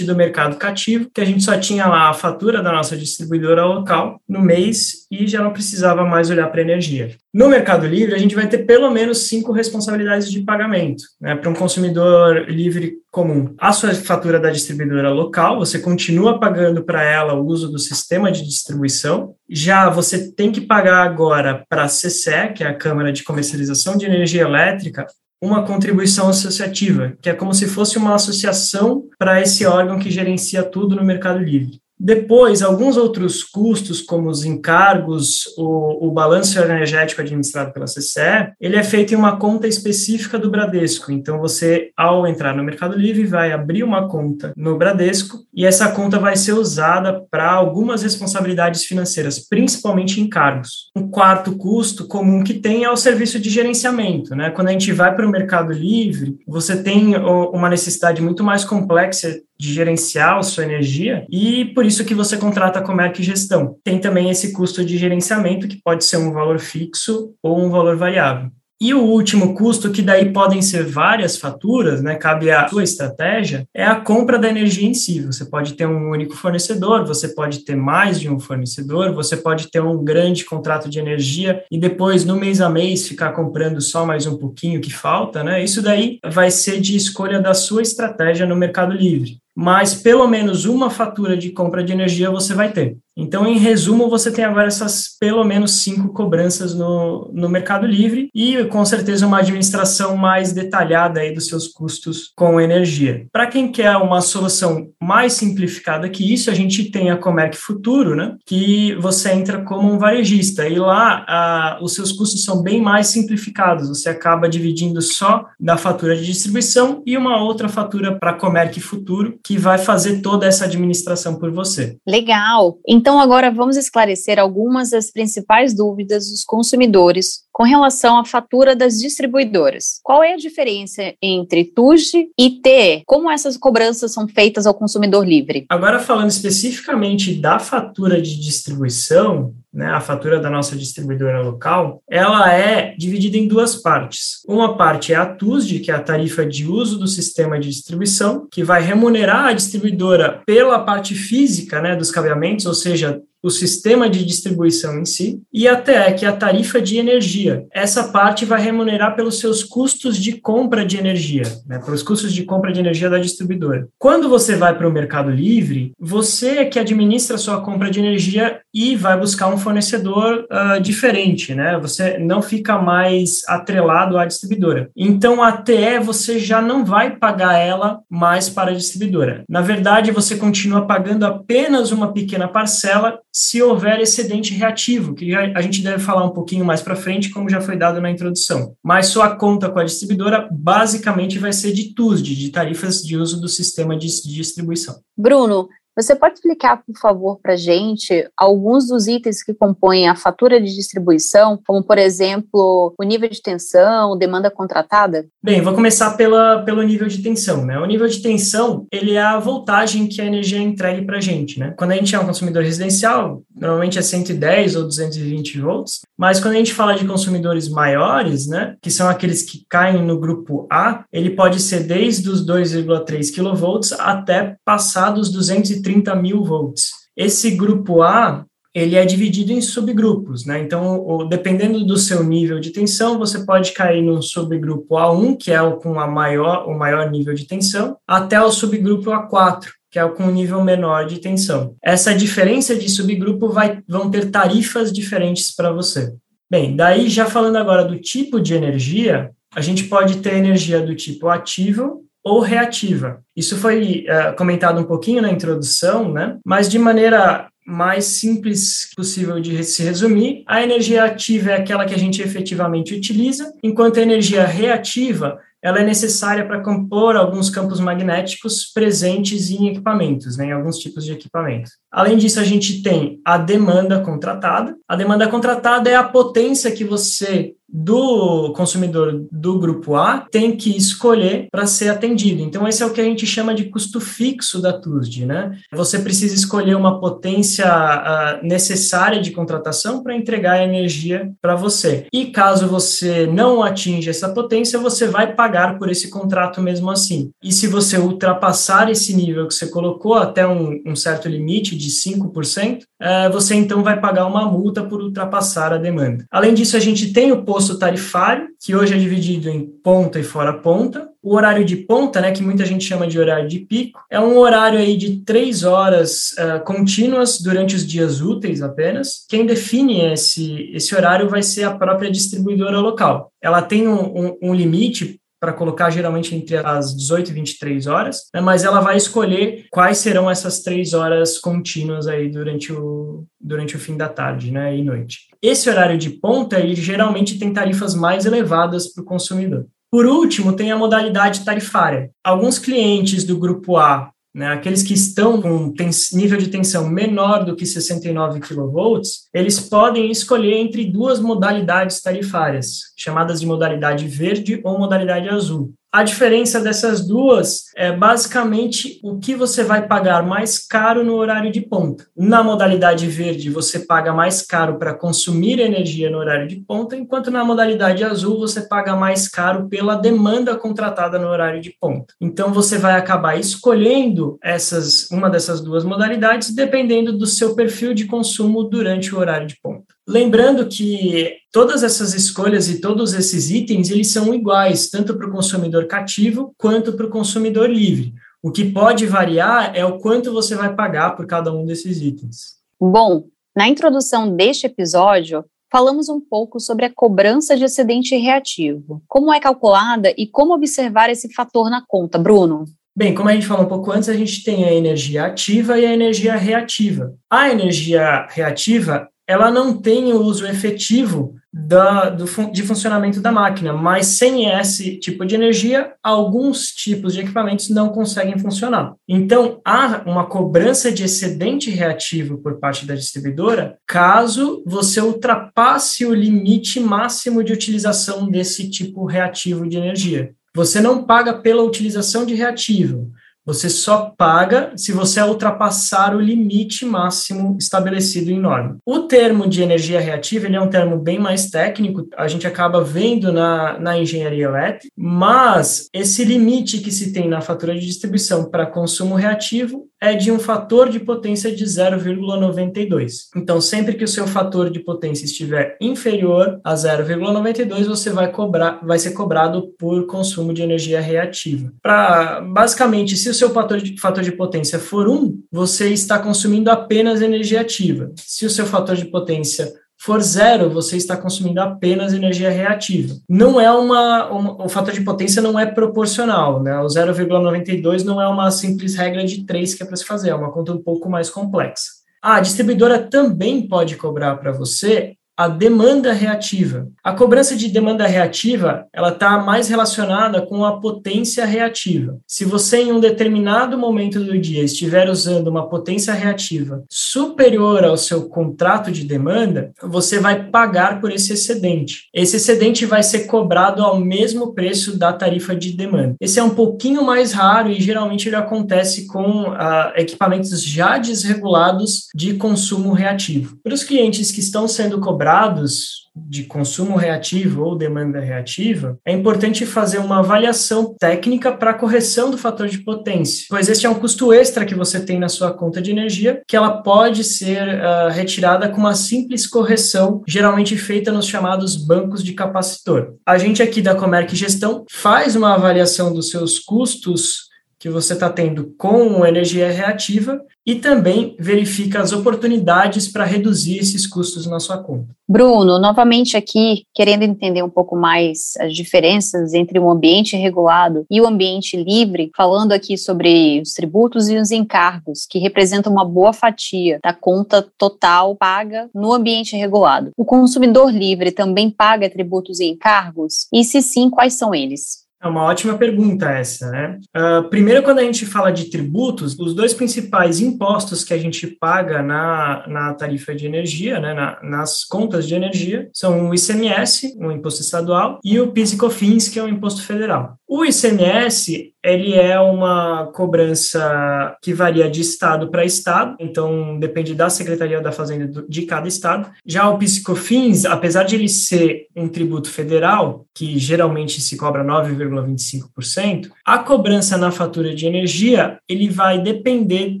Do 0.04 0.14
mercado 0.14 0.56
cativo, 0.56 1.10
que 1.12 1.20
a 1.20 1.24
gente 1.24 1.42
só 1.42 1.58
tinha 1.58 1.86
lá 1.86 2.10
a 2.10 2.14
fatura 2.14 2.62
da 2.62 2.70
nossa 2.70 2.96
distribuidora 2.96 3.64
local 3.64 4.20
no 4.28 4.40
mês 4.40 5.06
e 5.10 5.26
já 5.26 5.42
não 5.42 5.52
precisava 5.52 6.04
mais 6.04 6.30
olhar 6.30 6.48
para 6.48 6.60
energia. 6.60 7.16
No 7.32 7.48
Mercado 7.48 7.86
Livre, 7.86 8.14
a 8.14 8.18
gente 8.18 8.34
vai 8.34 8.48
ter 8.48 8.58
pelo 8.58 8.90
menos 8.90 9.28
cinco 9.28 9.52
responsabilidades 9.52 10.30
de 10.30 10.42
pagamento, 10.42 11.04
né? 11.20 11.36
Para 11.36 11.48
um 11.48 11.54
consumidor 11.54 12.48
livre 12.48 12.98
comum. 13.10 13.54
A 13.58 13.72
sua 13.72 13.94
fatura 13.94 14.38
da 14.38 14.50
distribuidora 14.50 15.10
local, 15.10 15.58
você 15.58 15.78
continua 15.78 16.38
pagando 16.38 16.84
para 16.84 17.02
ela 17.02 17.34
o 17.34 17.46
uso 17.46 17.70
do 17.70 17.78
sistema 17.78 18.30
de 18.30 18.44
distribuição. 18.44 19.34
Já 19.48 19.88
você 19.88 20.32
tem 20.32 20.52
que 20.52 20.60
pagar 20.60 21.02
agora 21.02 21.64
para 21.68 21.84
a 21.84 21.88
CCE, 21.88 22.52
que 22.54 22.64
é 22.64 22.68
a 22.68 22.74
Câmara 22.74 23.12
de 23.12 23.24
Comercialização 23.24 23.96
de 23.96 24.06
Energia 24.06 24.42
Elétrica, 24.42 25.06
uma 25.40 25.64
contribuição 25.64 26.28
associativa, 26.28 27.16
que 27.22 27.30
é 27.30 27.34
como 27.34 27.54
se 27.54 27.66
fosse 27.66 27.96
uma 27.96 28.14
associação 28.14 29.08
para 29.18 29.40
esse 29.40 29.64
órgão 29.64 29.98
que 29.98 30.10
gerencia 30.10 30.62
tudo 30.62 30.94
no 30.94 31.04
Mercado 31.04 31.38
Livre. 31.38 31.80
Depois, 32.02 32.62
alguns 32.62 32.96
outros 32.96 33.44
custos, 33.44 34.00
como 34.00 34.30
os 34.30 34.42
encargos, 34.42 35.44
o, 35.58 36.08
o 36.08 36.10
balanço 36.10 36.58
energético 36.58 37.20
administrado 37.20 37.74
pela 37.74 37.84
CCE, 37.84 38.54
ele 38.58 38.76
é 38.76 38.82
feito 38.82 39.12
em 39.12 39.16
uma 39.16 39.36
conta 39.36 39.68
específica 39.68 40.38
do 40.38 40.50
Bradesco. 40.50 41.12
Então, 41.12 41.38
você, 41.38 41.90
ao 41.94 42.26
entrar 42.26 42.56
no 42.56 42.64
Mercado 42.64 42.96
Livre, 42.96 43.26
vai 43.26 43.52
abrir 43.52 43.84
uma 43.84 44.08
conta 44.08 44.54
no 44.56 44.78
Bradesco 44.78 45.40
e 45.54 45.66
essa 45.66 45.90
conta 45.92 46.18
vai 46.18 46.36
ser 46.36 46.54
usada 46.54 47.22
para 47.30 47.50
algumas 47.50 48.02
responsabilidades 48.02 48.84
financeiras, 48.84 49.38
principalmente 49.38 50.22
encargos. 50.22 50.90
Um 50.96 51.10
quarto 51.10 51.54
custo 51.56 52.08
comum 52.08 52.42
que 52.42 52.54
tem 52.54 52.84
é 52.84 52.90
o 52.90 52.96
serviço 52.96 53.38
de 53.38 53.50
gerenciamento. 53.50 54.34
Né? 54.34 54.48
Quando 54.48 54.68
a 54.68 54.72
gente 54.72 54.90
vai 54.90 55.14
para 55.14 55.26
o 55.26 55.30
Mercado 55.30 55.70
Livre, 55.70 56.38
você 56.46 56.82
tem 56.82 57.14
uma 57.16 57.68
necessidade 57.68 58.22
muito 58.22 58.42
mais 58.42 58.64
complexa 58.64 59.38
de 59.60 59.74
gerenciar 59.74 60.38
a 60.38 60.42
sua 60.42 60.64
energia 60.64 61.26
e 61.30 61.66
por 61.66 61.84
isso 61.90 62.04
que 62.04 62.14
você 62.14 62.36
contrata 62.36 62.78
a 62.78 62.82
Comerc 62.82 63.20
Gestão. 63.20 63.76
Tem 63.82 63.98
também 63.98 64.30
esse 64.30 64.52
custo 64.52 64.84
de 64.84 64.96
gerenciamento 64.96 65.66
que 65.66 65.82
pode 65.82 66.04
ser 66.04 66.18
um 66.18 66.32
valor 66.32 66.60
fixo 66.60 67.34
ou 67.42 67.60
um 67.60 67.68
valor 67.68 67.96
variável. 67.96 68.48
E 68.80 68.94
o 68.94 69.02
último 69.02 69.54
custo, 69.54 69.90
que 69.90 70.00
daí 70.00 70.32
podem 70.32 70.62
ser 70.62 70.84
várias 70.84 71.36
faturas, 71.36 72.00
né, 72.00 72.14
cabe 72.14 72.50
à 72.50 72.66
sua 72.68 72.84
estratégia, 72.84 73.66
é 73.74 73.84
a 73.84 73.96
compra 73.96 74.38
da 74.38 74.48
energia 74.48 74.88
em 74.88 74.94
si. 74.94 75.20
Você 75.20 75.44
pode 75.44 75.74
ter 75.74 75.84
um 75.84 76.10
único 76.10 76.34
fornecedor, 76.34 77.04
você 77.04 77.28
pode 77.28 77.64
ter 77.64 77.74
mais 77.74 78.18
de 78.20 78.30
um 78.30 78.38
fornecedor, 78.38 79.12
você 79.12 79.36
pode 79.36 79.68
ter 79.70 79.82
um 79.82 80.02
grande 80.02 80.44
contrato 80.46 80.88
de 80.88 80.98
energia 80.98 81.62
e 81.70 81.76
depois, 81.76 82.24
no 82.24 82.36
mês 82.36 82.60
a 82.60 82.70
mês, 82.70 83.06
ficar 83.06 83.32
comprando 83.32 83.80
só 83.82 84.06
mais 84.06 84.26
um 84.26 84.38
pouquinho 84.38 84.80
que 84.80 84.92
falta, 84.92 85.42
né? 85.42 85.62
Isso 85.62 85.82
daí 85.82 86.18
vai 86.24 86.52
ser 86.52 86.80
de 86.80 86.96
escolha 86.96 87.38
da 87.38 87.52
sua 87.52 87.82
estratégia 87.82 88.46
no 88.46 88.56
Mercado 88.56 88.94
Livre 88.94 89.40
mas 89.60 89.94
pelo 89.94 90.26
menos 90.26 90.64
uma 90.64 90.88
fatura 90.88 91.36
de 91.36 91.50
compra 91.50 91.84
de 91.84 91.92
energia 91.92 92.30
você 92.30 92.54
vai 92.54 92.72
ter. 92.72 92.96
Então, 93.16 93.46
em 93.46 93.58
resumo, 93.58 94.08
você 94.08 94.30
tem 94.30 94.44
agora 94.44 94.68
essas 94.68 95.16
pelo 95.18 95.44
menos 95.44 95.82
cinco 95.82 96.12
cobranças 96.12 96.74
no, 96.74 97.30
no 97.34 97.48
Mercado 97.48 97.86
Livre 97.86 98.30
e, 98.34 98.64
com 98.64 98.84
certeza, 98.84 99.26
uma 99.26 99.38
administração 99.38 100.16
mais 100.16 100.52
detalhada 100.52 101.20
aí 101.20 101.34
dos 101.34 101.46
seus 101.46 101.68
custos 101.68 102.32
com 102.36 102.60
energia. 102.60 103.26
Para 103.32 103.46
quem 103.46 103.70
quer 103.70 103.96
uma 103.96 104.20
solução 104.20 104.88
mais 105.02 105.34
simplificada 105.34 106.08
que 106.08 106.32
isso, 106.32 106.50
a 106.50 106.54
gente 106.54 106.90
tem 106.90 107.10
a 107.10 107.16
Comerc 107.16 107.56
Futuro, 107.56 108.14
né, 108.14 108.36
que 108.46 108.94
você 108.96 109.32
entra 109.32 109.62
como 109.62 109.92
um 109.92 109.98
varejista 109.98 110.66
e 110.68 110.76
lá 110.76 111.24
a, 111.28 111.78
os 111.82 111.94
seus 111.94 112.12
custos 112.12 112.44
são 112.44 112.62
bem 112.62 112.80
mais 112.80 113.08
simplificados. 113.08 113.88
Você 113.88 114.08
acaba 114.08 114.48
dividindo 114.48 115.02
só 115.02 115.46
da 115.58 115.76
fatura 115.76 116.16
de 116.16 116.24
distribuição 116.24 117.02
e 117.04 117.16
uma 117.16 117.42
outra 117.42 117.68
fatura 117.68 118.18
para 118.18 118.34
Comerc 118.34 118.80
Futuro, 118.80 119.38
que 119.44 119.58
vai 119.58 119.78
fazer 119.78 120.20
toda 120.20 120.46
essa 120.46 120.64
administração 120.64 121.36
por 121.36 121.50
você. 121.50 121.96
Legal. 122.06 122.78
Agora 123.18 123.50
vamos 123.50 123.76
esclarecer 123.76 124.38
algumas 124.38 124.90
das 124.90 125.10
principais 125.10 125.74
dúvidas 125.74 126.30
dos 126.30 126.44
consumidores 126.44 127.44
com 127.52 127.64
relação 127.64 128.18
à 128.18 128.24
fatura 128.24 128.74
das 128.74 128.98
distribuidoras. 128.98 130.00
Qual 130.02 130.22
é 130.22 130.34
a 130.34 130.36
diferença 130.36 131.14
entre 131.22 131.64
TUJ 131.64 132.30
e 132.38 132.50
TE? 132.60 133.02
Como 133.06 133.30
essas 133.30 133.56
cobranças 133.56 134.12
são 134.12 134.28
feitas 134.28 134.66
ao 134.66 134.74
consumidor 134.74 135.26
livre? 135.26 135.66
Agora, 135.68 135.98
falando 135.98 136.30
especificamente 136.30 137.34
da 137.34 137.58
fatura 137.58 138.20
de 138.20 138.38
distribuição, 138.40 139.54
né, 139.72 139.86
a 139.86 140.00
fatura 140.00 140.40
da 140.40 140.50
nossa 140.50 140.74
distribuidora 140.76 141.42
local, 141.42 142.02
ela 142.08 142.52
é 142.52 142.94
dividida 142.96 143.36
em 143.36 143.46
duas 143.46 143.76
partes. 143.76 144.40
Uma 144.48 144.76
parte 144.76 145.12
é 145.12 145.16
a 145.16 145.26
TUSD, 145.26 145.78
que 145.78 145.90
é 145.90 145.94
a 145.94 146.02
tarifa 146.02 146.44
de 146.44 146.66
uso 146.66 146.98
do 146.98 147.06
sistema 147.06 147.58
de 147.58 147.68
distribuição, 147.68 148.48
que 148.50 148.64
vai 148.64 148.82
remunerar 148.82 149.46
a 149.46 149.52
distribuidora 149.52 150.42
pela 150.44 150.80
parte 150.80 151.14
física 151.14 151.80
né, 151.80 151.94
dos 151.94 152.10
cabeamentos, 152.10 152.66
ou 152.66 152.74
seja, 152.74 153.22
o 153.42 153.50
sistema 153.50 154.08
de 154.08 154.24
distribuição 154.24 154.98
em 154.98 155.04
si, 155.04 155.42
e 155.52 155.66
a 155.66 155.76
TE, 155.76 156.14
que 156.18 156.24
é 156.24 156.28
a 156.28 156.36
tarifa 156.36 156.80
de 156.80 156.98
energia. 156.98 157.64
Essa 157.72 158.04
parte 158.04 158.44
vai 158.44 158.60
remunerar 158.60 159.16
pelos 159.16 159.38
seus 159.38 159.62
custos 159.62 160.16
de 160.16 160.32
compra 160.32 160.84
de 160.84 160.98
energia, 160.98 161.42
né, 161.66 161.78
pelos 161.78 162.02
custos 162.02 162.32
de 162.32 162.44
compra 162.44 162.72
de 162.72 162.80
energia 162.80 163.08
da 163.08 163.18
distribuidora. 163.18 163.88
Quando 163.98 164.28
você 164.28 164.56
vai 164.56 164.76
para 164.76 164.88
o 164.88 164.92
Mercado 164.92 165.30
Livre, 165.30 165.92
você 165.98 166.58
é 166.58 166.64
que 166.64 166.78
administra 166.78 167.36
a 167.36 167.38
sua 167.38 167.60
compra 167.60 167.90
de 167.90 167.98
energia 167.98 168.60
e 168.72 168.94
vai 168.96 169.18
buscar 169.18 169.48
um 169.48 169.58
fornecedor 169.58 170.46
uh, 170.50 170.80
diferente, 170.80 171.54
né? 171.54 171.78
Você 171.80 172.18
não 172.18 172.42
fica 172.42 172.78
mais 172.78 173.42
atrelado 173.48 174.18
à 174.18 174.24
distribuidora. 174.24 174.90
Então, 174.96 175.42
a 175.42 175.52
TE 175.52 175.98
você 176.02 176.38
já 176.38 176.60
não 176.60 176.84
vai 176.84 177.16
pagar 177.16 177.58
ela 177.58 178.00
mais 178.08 178.48
para 178.48 178.70
a 178.70 178.74
distribuidora. 178.74 179.44
Na 179.48 179.60
verdade, 179.60 180.10
você 180.10 180.36
continua 180.36 180.86
pagando 180.86 181.24
apenas 181.24 181.90
uma 181.90 182.12
pequena 182.12 182.48
parcela 182.48 183.18
se 183.32 183.62
houver 183.62 184.00
excedente 184.00 184.52
reativo, 184.54 185.14
que 185.14 185.34
a 185.34 185.60
gente 185.60 185.82
deve 185.82 186.02
falar 186.02 186.24
um 186.24 186.30
pouquinho 186.30 186.64
mais 186.64 186.82
para 186.82 186.96
frente, 186.96 187.30
como 187.30 187.48
já 187.48 187.60
foi 187.60 187.76
dado 187.76 188.00
na 188.00 188.10
introdução. 188.10 188.74
Mas 188.82 189.06
sua 189.06 189.36
conta 189.36 189.70
com 189.70 189.78
a 189.78 189.84
distribuidora 189.84 190.48
basicamente 190.50 191.38
vai 191.38 191.52
ser 191.52 191.72
de 191.72 191.94
TUSD, 191.94 192.34
de 192.34 192.50
tarifas 192.50 193.02
de 193.02 193.16
uso 193.16 193.40
do 193.40 193.48
sistema 193.48 193.96
de 193.96 194.06
distribuição. 194.06 195.00
Bruno, 195.16 195.68
você 196.02 196.14
pode 196.14 196.34
explicar, 196.34 196.82
por 196.84 196.98
favor, 196.98 197.38
para 197.42 197.54
a 197.54 197.56
gente 197.56 198.28
alguns 198.36 198.88
dos 198.88 199.06
itens 199.06 199.42
que 199.42 199.54
compõem 199.54 200.08
a 200.08 200.14
fatura 200.14 200.60
de 200.60 200.74
distribuição, 200.74 201.60
como, 201.66 201.82
por 201.82 201.98
exemplo, 201.98 202.94
o 202.98 203.04
nível 203.04 203.28
de 203.28 203.42
tensão, 203.42 204.16
demanda 204.16 204.50
contratada? 204.50 205.26
Bem, 205.42 205.60
vou 205.60 205.74
começar 205.74 206.16
pela, 206.16 206.62
pelo 206.62 206.82
nível 206.82 207.08
de 207.08 207.22
tensão. 207.22 207.64
Né? 207.64 207.78
O 207.78 207.86
nível 207.86 208.06
de 208.06 208.20
tensão 208.20 208.86
ele 208.92 209.12
é 209.12 209.22
a 209.22 209.38
voltagem 209.38 210.06
que 210.06 210.20
a 210.20 210.24
energia 210.24 210.58
é 210.58 210.62
entregue 210.62 211.04
para 211.04 211.18
a 211.18 211.20
gente. 211.20 211.58
Né? 211.58 211.74
Quando 211.76 211.92
a 211.92 211.96
gente 211.96 212.14
é 212.14 212.18
um 212.18 212.26
consumidor 212.26 212.62
residencial, 212.62 213.42
normalmente 213.54 213.98
é 213.98 214.02
110 214.02 214.76
ou 214.76 214.84
220 214.84 215.60
volts, 215.60 216.00
mas 216.18 216.40
quando 216.40 216.54
a 216.54 216.58
gente 216.58 216.74
fala 216.74 216.94
de 216.94 217.06
consumidores 217.06 217.68
maiores, 217.68 218.46
né, 218.46 218.76
que 218.82 218.90
são 218.90 219.08
aqueles 219.08 219.42
que 219.42 219.64
caem 219.68 220.02
no 220.02 220.18
grupo 220.18 220.66
A, 220.70 221.04
ele 221.12 221.30
pode 221.30 221.60
ser 221.60 221.80
desde 221.80 222.28
os 222.28 222.44
2,3 222.46 223.30
kV 223.34 223.94
até 223.98 224.56
passar 224.64 225.10
dos 225.10 225.30
230 225.30 225.89
30 225.90 226.14
mil 226.16 226.44
volts. 226.44 226.92
Esse 227.16 227.50
grupo 227.50 228.02
A, 228.02 228.44
ele 228.72 228.94
é 228.94 229.04
dividido 229.04 229.52
em 229.52 229.60
subgrupos, 229.60 230.46
né? 230.46 230.60
Então, 230.60 231.04
o, 231.04 231.24
dependendo 231.24 231.84
do 231.84 231.96
seu 231.96 232.22
nível 232.22 232.60
de 232.60 232.70
tensão, 232.70 233.18
você 233.18 233.44
pode 233.44 233.72
cair 233.72 234.00
no 234.00 234.22
subgrupo 234.22 234.94
A1, 234.94 235.36
que 235.36 235.50
é 235.50 235.60
o 235.60 235.76
com 235.76 235.98
a 235.98 236.06
maior, 236.06 236.68
o 236.68 236.78
maior 236.78 237.10
nível 237.10 237.34
de 237.34 237.46
tensão, 237.46 237.96
até 238.06 238.40
o 238.40 238.52
subgrupo 238.52 239.10
A4, 239.10 239.66
que 239.90 239.98
é 239.98 240.04
o 240.04 240.12
com 240.12 240.30
nível 240.30 240.62
menor 240.62 241.06
de 241.06 241.18
tensão. 241.18 241.74
Essa 241.82 242.14
diferença 242.14 242.76
de 242.76 242.88
subgrupo 242.88 243.48
vai, 243.48 243.82
vão 243.88 244.08
ter 244.08 244.30
tarifas 244.30 244.92
diferentes 244.92 245.54
para 245.54 245.72
você. 245.72 246.14
Bem, 246.48 246.76
daí 246.76 247.08
já 247.08 247.26
falando 247.26 247.56
agora 247.56 247.84
do 247.84 247.98
tipo 248.00 248.40
de 248.40 248.54
energia, 248.54 249.30
a 249.52 249.60
gente 249.60 249.84
pode 249.84 250.18
ter 250.18 250.34
energia 250.34 250.80
do 250.80 250.94
tipo 250.94 251.28
ativo 251.28 252.04
ou 252.24 252.40
reativa. 252.40 253.22
Isso 253.36 253.56
foi 253.56 254.04
uh, 254.08 254.36
comentado 254.36 254.80
um 254.80 254.84
pouquinho 254.84 255.22
na 255.22 255.30
introdução, 255.30 256.12
né? 256.12 256.38
Mas 256.44 256.68
de 256.68 256.78
maneira 256.78 257.48
mais 257.66 258.04
simples 258.04 258.90
possível 258.96 259.40
de 259.40 259.62
se 259.62 259.82
resumir, 259.82 260.42
a 260.46 260.62
energia 260.62 261.04
ativa 261.04 261.50
é 261.52 261.56
aquela 261.56 261.84
que 261.84 261.94
a 261.94 261.98
gente 261.98 262.20
efetivamente 262.20 262.94
utiliza, 262.94 263.52
enquanto 263.62 263.98
a 263.98 264.02
energia 264.02 264.44
reativa 264.44 265.38
ela 265.62 265.80
é 265.80 265.84
necessária 265.84 266.46
para 266.46 266.62
compor 266.62 267.16
alguns 267.16 267.50
campos 267.50 267.80
magnéticos 267.80 268.64
presentes 268.72 269.50
em 269.50 269.68
equipamentos, 269.68 270.36
né, 270.36 270.46
em 270.46 270.52
alguns 270.52 270.78
tipos 270.78 271.04
de 271.04 271.12
equipamentos. 271.12 271.72
Além 271.92 272.16
disso, 272.16 272.40
a 272.40 272.44
gente 272.44 272.82
tem 272.82 273.20
a 273.24 273.36
demanda 273.36 274.00
contratada. 274.00 274.74
A 274.88 274.96
demanda 274.96 275.28
contratada 275.28 275.90
é 275.90 275.94
a 275.94 276.04
potência 276.04 276.70
que 276.70 276.82
você 276.82 277.52
do 277.72 278.52
consumidor 278.52 279.26
do 279.30 279.58
grupo 279.58 279.94
A 279.96 280.26
tem 280.30 280.56
que 280.56 280.76
escolher 280.76 281.48
para 281.50 281.66
ser 281.66 281.88
atendido. 281.88 282.42
Então, 282.42 282.66
esse 282.66 282.82
é 282.82 282.86
o 282.86 282.92
que 282.92 283.00
a 283.00 283.04
gente 283.04 283.26
chama 283.26 283.54
de 283.54 283.64
custo 283.64 284.00
fixo 284.00 284.60
da 284.60 284.72
TUSD, 284.72 285.26
né? 285.26 285.56
Você 285.72 285.98
precisa 285.98 286.34
escolher 286.34 286.74
uma 286.74 287.00
potência 287.00 287.66
uh, 287.66 288.46
necessária 288.46 289.20
de 289.20 289.30
contratação 289.30 290.02
para 290.02 290.16
entregar 290.16 290.54
a 290.54 290.64
energia 290.64 291.30
para 291.40 291.54
você. 291.54 292.06
E 292.12 292.26
caso 292.26 292.66
você 292.66 293.26
não 293.26 293.62
atinja 293.62 294.10
essa 294.10 294.28
potência, 294.30 294.78
você 294.78 295.06
vai 295.06 295.34
pagar 295.34 295.78
por 295.78 295.90
esse 295.90 296.10
contrato 296.10 296.60
mesmo 296.60 296.90
assim. 296.90 297.30
E 297.42 297.52
se 297.52 297.66
você 297.66 297.98
ultrapassar 297.98 298.90
esse 298.90 299.14
nível 299.14 299.46
que 299.46 299.54
você 299.54 299.68
colocou 299.68 300.14
até 300.14 300.46
um, 300.46 300.80
um 300.86 300.96
certo 300.96 301.28
limite 301.28 301.76
de 301.76 301.88
5%, 301.90 302.82
uh, 302.82 302.86
você 303.32 303.54
então 303.54 303.82
vai 303.82 303.98
pagar 303.98 304.26
uma 304.26 304.44
multa 304.44 304.82
por 304.82 305.00
ultrapassar 305.00 305.72
a 305.72 305.78
demanda. 305.78 306.24
Além 306.30 306.52
disso, 306.52 306.76
a 306.76 306.80
gente 306.80 307.12
tem 307.12 307.32
o 307.32 307.42
posto 307.42 307.70
posto 307.70 307.78
tarifário, 307.78 308.48
que 308.58 308.74
hoje 308.74 308.94
é 308.94 308.96
dividido 308.96 309.48
em 309.48 309.66
ponta 309.66 310.18
e 310.18 310.22
fora 310.22 310.52
ponta. 310.52 311.08
O 311.22 311.34
horário 311.34 311.64
de 311.64 311.76
ponta, 311.76 312.20
né, 312.20 312.32
que 312.32 312.42
muita 312.42 312.64
gente 312.64 312.84
chama 312.84 313.06
de 313.06 313.18
horário 313.18 313.46
de 313.46 313.58
pico, 313.58 314.00
é 314.10 314.18
um 314.18 314.38
horário 314.38 314.78
aí 314.78 314.96
de 314.96 315.18
três 315.22 315.62
horas 315.62 316.32
uh, 316.32 316.64
contínuas 316.64 317.38
durante 317.38 317.76
os 317.76 317.86
dias 317.86 318.22
úteis 318.22 318.62
apenas. 318.62 319.26
Quem 319.28 319.44
define 319.44 320.00
esse, 320.12 320.70
esse 320.72 320.94
horário 320.94 321.28
vai 321.28 321.42
ser 321.42 321.64
a 321.64 321.74
própria 321.74 322.10
distribuidora 322.10 322.80
local. 322.80 323.30
Ela 323.42 323.60
tem 323.60 323.86
um, 323.86 324.00
um, 324.00 324.38
um 324.42 324.54
limite 324.54 325.19
para 325.40 325.54
colocar 325.54 325.88
geralmente 325.88 326.34
entre 326.34 326.58
as 326.58 326.94
18 326.94 327.30
e 327.30 327.34
23 327.34 327.86
horas, 327.86 328.28
né, 328.34 328.40
mas 328.40 328.62
ela 328.62 328.80
vai 328.80 328.96
escolher 328.96 329.64
quais 329.70 329.98
serão 329.98 330.30
essas 330.30 330.60
três 330.60 330.92
horas 330.92 331.38
contínuas 331.38 332.06
aí 332.06 332.28
durante 332.28 332.72
o, 332.72 333.24
durante 333.40 333.74
o 333.74 333.78
fim 333.78 333.96
da 333.96 334.08
tarde 334.08 334.52
né, 334.52 334.76
e 334.76 334.82
noite. 334.84 335.28
Esse 335.42 335.70
horário 335.70 335.96
de 335.96 336.10
ponta, 336.10 336.60
ele 336.60 336.74
geralmente 336.74 337.38
tem 337.38 337.52
tarifas 337.52 337.94
mais 337.94 338.26
elevadas 338.26 338.92
para 338.92 339.02
o 339.02 339.06
consumidor. 339.06 339.66
Por 339.90 340.06
último, 340.06 340.52
tem 340.52 340.70
a 340.70 340.76
modalidade 340.76 341.44
tarifária. 341.44 342.10
Alguns 342.22 342.58
clientes 342.58 343.24
do 343.24 343.36
grupo 343.36 343.76
A 343.76 344.12
né, 344.34 344.48
aqueles 344.48 344.82
que 344.82 344.94
estão 344.94 345.42
com 345.42 345.74
nível 346.12 346.38
de 346.38 346.48
tensão 346.48 346.88
menor 346.88 347.44
do 347.44 347.56
que 347.56 347.66
69 347.66 348.40
kV, 348.40 349.00
eles 349.34 349.58
podem 349.58 350.10
escolher 350.10 350.54
entre 350.54 350.84
duas 350.84 351.18
modalidades 351.18 352.00
tarifárias, 352.00 352.92
chamadas 352.96 353.40
de 353.40 353.46
modalidade 353.46 354.06
verde 354.06 354.60
ou 354.62 354.78
modalidade 354.78 355.28
azul. 355.28 355.74
A 355.92 356.04
diferença 356.04 356.60
dessas 356.60 357.04
duas 357.04 357.64
é 357.74 357.90
basicamente 357.90 359.00
o 359.02 359.18
que 359.18 359.34
você 359.34 359.64
vai 359.64 359.88
pagar 359.88 360.24
mais 360.24 360.56
caro 360.64 361.02
no 361.02 361.14
horário 361.14 361.50
de 361.50 361.60
ponta. 361.60 362.06
Na 362.16 362.44
modalidade 362.44 363.08
verde, 363.08 363.50
você 363.50 363.80
paga 363.80 364.12
mais 364.12 364.40
caro 364.40 364.78
para 364.78 364.94
consumir 364.94 365.58
energia 365.58 366.08
no 366.08 366.18
horário 366.18 366.46
de 366.46 366.60
ponta, 366.60 366.94
enquanto 366.94 367.28
na 367.32 367.44
modalidade 367.44 368.04
azul, 368.04 368.38
você 368.38 368.60
paga 368.60 368.94
mais 368.94 369.26
caro 369.26 369.68
pela 369.68 369.96
demanda 369.96 370.54
contratada 370.54 371.18
no 371.18 371.26
horário 371.26 371.60
de 371.60 371.74
ponta. 371.80 372.14
Então, 372.20 372.52
você 372.52 372.78
vai 372.78 372.94
acabar 372.94 373.36
escolhendo 373.36 374.38
essas, 374.40 375.10
uma 375.10 375.28
dessas 375.28 375.60
duas 375.60 375.82
modalidades 375.82 376.54
dependendo 376.54 377.18
do 377.18 377.26
seu 377.26 377.56
perfil 377.56 377.94
de 377.94 378.04
consumo 378.04 378.62
durante 378.62 379.12
o 379.12 379.18
horário 379.18 379.48
de 379.48 379.58
ponta. 379.60 379.92
Lembrando 380.10 380.66
que 380.66 381.36
todas 381.52 381.84
essas 381.84 382.14
escolhas 382.14 382.68
e 382.68 382.80
todos 382.80 383.14
esses 383.14 383.48
itens, 383.48 383.90
eles 383.90 384.08
são 384.08 384.34
iguais, 384.34 384.90
tanto 384.90 385.16
para 385.16 385.28
o 385.28 385.30
consumidor 385.30 385.86
cativo 385.86 386.52
quanto 386.58 386.94
para 386.94 387.06
o 387.06 387.10
consumidor 387.10 387.70
livre. 387.70 388.12
O 388.42 388.50
que 388.50 388.64
pode 388.64 389.06
variar 389.06 389.70
é 389.72 389.84
o 389.84 389.98
quanto 389.98 390.32
você 390.32 390.56
vai 390.56 390.74
pagar 390.74 391.14
por 391.14 391.28
cada 391.28 391.54
um 391.54 391.64
desses 391.64 392.00
itens. 392.00 392.56
Bom, 392.80 393.26
na 393.54 393.68
introdução 393.68 394.34
deste 394.34 394.66
episódio, 394.66 395.44
falamos 395.70 396.08
um 396.08 396.20
pouco 396.20 396.58
sobre 396.58 396.86
a 396.86 396.92
cobrança 396.92 397.56
de 397.56 397.62
excedente 397.62 398.16
reativo. 398.16 399.00
Como 399.06 399.32
é 399.32 399.38
calculada 399.38 400.12
e 400.18 400.26
como 400.26 400.54
observar 400.54 401.08
esse 401.08 401.32
fator 401.32 401.70
na 401.70 401.84
conta, 401.86 402.18
Bruno? 402.18 402.64
Bem, 402.96 403.14
como 403.14 403.28
a 403.28 403.32
gente 403.32 403.46
falou 403.46 403.64
um 403.64 403.68
pouco 403.68 403.92
antes, 403.92 404.08
a 404.08 404.14
gente 404.14 404.42
tem 404.42 404.64
a 404.64 404.74
energia 404.74 405.26
ativa 405.26 405.78
e 405.78 405.86
a 405.86 405.94
energia 405.94 406.34
reativa. 406.34 407.14
A 407.30 407.48
energia 407.48 408.26
reativa 408.28 409.08
ela 409.30 409.48
não 409.48 409.80
tem 409.80 410.12
o 410.12 410.20
uso 410.20 410.44
efetivo 410.44 411.36
da, 411.52 412.10
do, 412.10 412.24
de 412.50 412.64
funcionamento 412.64 413.20
da 413.20 413.30
máquina, 413.30 413.72
mas 413.72 414.06
sem 414.06 414.46
esse 414.48 414.96
tipo 414.98 415.24
de 415.24 415.36
energia, 415.36 415.92
alguns 416.02 416.72
tipos 416.72 417.14
de 417.14 417.20
equipamentos 417.20 417.70
não 417.70 417.90
conseguem 417.90 418.36
funcionar. 418.40 418.94
Então, 419.08 419.60
há 419.64 420.02
uma 420.04 420.26
cobrança 420.26 420.90
de 420.90 421.04
excedente 421.04 421.70
reativo 421.70 422.38
por 422.38 422.58
parte 422.58 422.84
da 422.84 422.96
distribuidora 422.96 423.78
caso 423.86 424.64
você 424.66 425.00
ultrapasse 425.00 426.04
o 426.04 426.12
limite 426.12 426.80
máximo 426.80 427.44
de 427.44 427.52
utilização 427.52 428.28
desse 428.28 428.68
tipo 428.68 429.06
reativo 429.06 429.68
de 429.68 429.76
energia. 429.76 430.32
Você 430.56 430.80
não 430.80 431.04
paga 431.04 431.34
pela 431.34 431.62
utilização 431.62 432.26
de 432.26 432.34
reativo, 432.34 433.12
você 433.44 433.68
só 433.68 434.12
paga 434.16 434.72
se 434.76 434.92
você 434.92 435.20
ultrapassar 435.20 436.14
o 436.14 436.20
limite 436.20 436.84
máximo 436.84 437.56
estabelecido 437.58 438.30
em 438.30 438.38
norma. 438.38 438.78
O 438.84 439.00
termo 439.00 439.48
de 439.48 439.62
energia 439.62 440.00
reativa 440.00 440.46
ele 440.46 440.56
é 440.56 440.60
um 440.60 440.70
termo 440.70 440.98
bem 440.98 441.18
mais 441.18 441.50
técnico, 441.50 442.06
a 442.16 442.28
gente 442.28 442.46
acaba 442.46 442.82
vendo 442.82 443.32
na, 443.32 443.78
na 443.78 443.98
engenharia 443.98 444.46
elétrica, 444.46 444.88
mas 444.96 445.88
esse 445.92 446.24
limite 446.24 446.78
que 446.78 446.90
se 446.90 447.12
tem 447.12 447.28
na 447.28 447.40
fatura 447.40 447.74
de 447.74 447.84
distribuição 447.84 448.50
para 448.50 448.66
consumo 448.66 449.14
reativo 449.14 449.89
é 450.00 450.14
de 450.14 450.32
um 450.32 450.38
fator 450.38 450.88
de 450.88 450.98
potência 450.98 451.54
de 451.54 451.64
0,92. 451.64 453.28
Então, 453.36 453.60
sempre 453.60 453.94
que 453.94 454.04
o 454.04 454.08
seu 454.08 454.26
fator 454.26 454.70
de 454.70 454.80
potência 454.80 455.24
estiver 455.24 455.76
inferior 455.80 456.58
a 456.64 456.74
0,92, 456.74 457.84
você 457.84 458.10
vai 458.10 458.32
cobrar, 458.32 458.80
vai 458.84 458.98
ser 458.98 459.10
cobrado 459.12 459.74
por 459.78 460.06
consumo 460.06 460.54
de 460.54 460.62
energia 460.62 461.00
reativa. 461.00 461.70
Para 461.82 462.40
basicamente, 462.40 463.16
se 463.16 463.28
o 463.28 463.34
seu 463.34 463.50
fator 463.50 463.78
de, 463.78 464.00
fator 464.00 464.24
de 464.24 464.32
potência 464.32 464.78
for 464.78 465.08
1, 465.08 465.42
você 465.52 465.90
está 465.90 466.18
consumindo 466.18 466.70
apenas 466.70 467.20
energia 467.20 467.60
ativa. 467.60 468.10
Se 468.16 468.46
o 468.46 468.50
seu 468.50 468.64
fator 468.64 468.96
de 468.96 469.04
potência 469.04 469.72
for 470.00 470.22
zero, 470.22 470.70
você 470.70 470.96
está 470.96 471.14
consumindo 471.14 471.60
apenas 471.60 472.14
energia 472.14 472.50
reativa. 472.50 473.14
Não 473.28 473.60
é 473.60 473.70
uma, 473.70 474.30
uma 474.30 474.64
o 474.64 474.68
fator 474.68 474.94
de 474.94 475.02
potência 475.02 475.42
não 475.42 475.58
é 475.58 475.66
proporcional, 475.66 476.62
né? 476.62 476.78
O 476.80 476.86
0,92 476.86 478.02
não 478.02 478.20
é 478.20 478.26
uma 478.26 478.50
simples 478.50 478.94
regra 478.94 479.24
de 479.24 479.44
3 479.44 479.74
que 479.74 479.82
é 479.82 479.86
para 479.86 479.96
se 479.96 480.06
fazer, 480.06 480.30
é 480.30 480.34
uma 480.34 480.50
conta 480.50 480.72
um 480.72 480.82
pouco 480.82 481.10
mais 481.10 481.28
complexa. 481.28 482.00
A 482.22 482.40
distribuidora 482.40 482.98
também 482.98 483.68
pode 483.68 483.96
cobrar 483.96 484.36
para 484.36 484.52
você 484.52 485.16
a 485.40 485.48
demanda 485.48 486.12
reativa. 486.12 486.86
A 487.02 487.14
cobrança 487.14 487.56
de 487.56 487.68
demanda 487.68 488.06
reativa, 488.06 488.86
ela 488.92 489.08
está 489.08 489.38
mais 489.38 489.70
relacionada 489.70 490.42
com 490.42 490.66
a 490.66 490.78
potência 490.78 491.46
reativa. 491.46 492.18
Se 492.26 492.44
você 492.44 492.82
em 492.82 492.92
um 492.92 493.00
determinado 493.00 493.78
momento 493.78 494.20
do 494.20 494.38
dia 494.38 494.62
estiver 494.62 495.08
usando 495.08 495.48
uma 495.48 495.66
potência 495.66 496.12
reativa 496.12 496.84
superior 496.90 497.84
ao 497.84 497.96
seu 497.96 498.28
contrato 498.28 498.92
de 498.92 499.02
demanda, 499.02 499.72
você 499.82 500.18
vai 500.18 500.44
pagar 500.50 501.00
por 501.00 501.10
esse 501.10 501.32
excedente. 501.32 502.10
Esse 502.12 502.36
excedente 502.36 502.84
vai 502.84 503.02
ser 503.02 503.20
cobrado 503.20 503.82
ao 503.82 503.98
mesmo 503.98 504.52
preço 504.52 504.98
da 504.98 505.10
tarifa 505.10 505.56
de 505.56 505.72
demanda. 505.72 506.16
Esse 506.20 506.38
é 506.38 506.42
um 506.42 506.50
pouquinho 506.50 507.02
mais 507.02 507.32
raro 507.32 507.70
e 507.70 507.80
geralmente 507.80 508.28
ele 508.28 508.36
acontece 508.36 509.06
com 509.06 509.46
ah, 509.52 509.94
equipamentos 509.96 510.62
já 510.62 510.98
desregulados 510.98 512.08
de 512.14 512.34
consumo 512.34 512.92
reativo. 512.92 513.56
Para 513.64 513.72
os 513.72 513.82
clientes 513.82 514.30
que 514.30 514.40
estão 514.40 514.68
sendo 514.68 515.00
cobrados 515.00 515.29
cobrados 515.30 516.10
de 516.16 516.42
consumo 516.42 516.96
reativo 516.96 517.62
ou 517.62 517.78
demanda 517.78 518.18
reativa, 518.18 518.98
é 519.06 519.12
importante 519.12 519.64
fazer 519.64 519.98
uma 519.98 520.18
avaliação 520.18 520.94
técnica 520.98 521.52
para 521.52 521.72
correção 521.72 522.30
do 522.30 522.36
fator 522.36 522.68
de 522.68 522.78
potência, 522.78 523.46
pois 523.48 523.68
este 523.68 523.86
é 523.86 523.90
um 523.90 523.94
custo 523.94 524.32
extra 524.32 524.66
que 524.66 524.74
você 524.74 525.00
tem 525.00 525.18
na 525.18 525.28
sua 525.28 525.52
conta 525.52 525.80
de 525.80 525.92
energia, 525.92 526.42
que 526.48 526.56
ela 526.56 526.82
pode 526.82 527.22
ser 527.22 527.62
uh, 527.62 528.10
retirada 528.10 528.68
com 528.68 528.78
uma 528.78 528.94
simples 528.94 529.46
correção, 529.46 530.22
geralmente 530.26 530.76
feita 530.76 531.12
nos 531.12 531.26
chamados 531.26 531.76
bancos 531.76 532.24
de 532.24 532.32
capacitor. 532.32 533.14
A 533.24 533.38
gente 533.38 533.62
aqui 533.62 533.80
da 533.80 533.94
Comerc 533.94 534.34
Gestão 534.34 534.84
faz 534.90 535.36
uma 535.36 535.54
avaliação 535.54 536.12
dos 536.12 536.30
seus 536.30 536.58
custos 536.58 537.49
que 537.80 537.88
você 537.88 538.12
está 538.12 538.28
tendo 538.28 538.74
com 538.76 539.24
energia 539.24 539.72
reativa 539.72 540.44
e 540.66 540.74
também 540.74 541.34
verifica 541.40 542.00
as 542.02 542.12
oportunidades 542.12 543.08
para 543.08 543.24
reduzir 543.24 543.78
esses 543.78 544.06
custos 544.06 544.46
na 544.46 544.60
sua 544.60 544.76
conta. 544.76 545.08
Bruno, 545.26 545.78
novamente 545.78 546.36
aqui, 546.36 546.84
querendo 546.94 547.22
entender 547.22 547.62
um 547.62 547.70
pouco 547.70 547.96
mais 547.96 548.52
as 548.58 548.74
diferenças 548.74 549.54
entre 549.54 549.78
o 549.78 549.90
ambiente 549.90 550.36
regulado 550.36 551.06
e 551.10 551.20
o 551.22 551.26
ambiente 551.26 551.76
livre, 551.76 552.30
falando 552.36 552.72
aqui 552.72 552.98
sobre 552.98 553.62
os 553.62 553.72
tributos 553.72 554.28
e 554.28 554.36
os 554.36 554.50
encargos, 554.50 555.24
que 555.24 555.38
representam 555.38 555.90
uma 555.90 556.04
boa 556.04 556.34
fatia 556.34 556.98
da 557.02 557.14
conta 557.14 557.66
total 557.78 558.36
paga 558.36 558.90
no 558.94 559.12
ambiente 559.12 559.56
regulado. 559.56 560.10
O 560.18 560.24
consumidor 560.24 560.92
livre 560.92 561.30
também 561.30 561.70
paga 561.70 562.10
tributos 562.10 562.60
e 562.60 562.66
encargos? 562.66 563.46
E 563.50 563.64
se 563.64 563.80
sim, 563.80 564.10
quais 564.10 564.34
são 564.34 564.54
eles? 564.54 564.99
É 565.22 565.28
uma 565.28 565.44
ótima 565.44 565.76
pergunta 565.76 566.30
essa, 566.30 566.70
né? 566.70 566.98
Uh, 567.14 567.48
primeiro, 567.50 567.82
quando 567.82 567.98
a 567.98 568.04
gente 568.04 568.24
fala 568.24 568.50
de 568.50 568.70
tributos, 568.70 569.38
os 569.38 569.54
dois 569.54 569.74
principais 569.74 570.40
impostos 570.40 571.04
que 571.04 571.12
a 571.12 571.18
gente 571.18 571.46
paga 571.46 572.02
na, 572.02 572.64
na 572.66 572.94
tarifa 572.94 573.34
de 573.34 573.46
energia, 573.46 574.00
né, 574.00 574.14
na, 574.14 574.38
nas 574.42 574.84
contas 574.84 575.28
de 575.28 575.34
energia, 575.34 575.90
são 575.92 576.30
o 576.30 576.34
ICMS, 576.34 577.16
um 577.18 577.30
imposto 577.30 577.60
estadual, 577.60 578.18
e 578.24 578.40
o 578.40 578.50
PIS 578.52 578.72
e 578.72 578.76
COFINS, 578.78 579.28
que 579.28 579.38
é 579.38 579.42
um 579.42 579.48
imposto 579.48 579.82
federal. 579.82 580.36
O 580.48 580.64
ICMS, 580.64 581.74
ele 581.84 582.14
é 582.14 582.38
uma 582.38 583.10
cobrança 583.12 584.36
que 584.42 584.52
varia 584.52 584.90
de 584.90 585.00
estado 585.00 585.50
para 585.50 585.64
estado, 585.64 586.16
então 586.18 586.78
depende 586.78 587.14
da 587.14 587.30
Secretaria 587.30 587.80
da 587.80 587.92
Fazenda 587.92 588.44
de 588.48 588.62
cada 588.62 588.88
estado. 588.88 589.30
Já 589.46 589.68
o 589.68 589.78
PIS/COFINS, 589.78 590.66
apesar 590.66 591.04
de 591.04 591.16
ele 591.16 591.28
ser 591.28 591.86
um 591.96 592.08
tributo 592.08 592.50
federal, 592.50 593.26
que 593.34 593.58
geralmente 593.58 594.20
se 594.20 594.36
cobra 594.36 594.64
9,25%, 594.64 596.30
a 596.44 596.58
cobrança 596.58 597.16
na 597.16 597.30
fatura 597.30 597.74
de 597.74 597.86
energia, 597.86 598.58
ele 598.68 598.88
vai 598.88 599.18
depender 599.18 600.00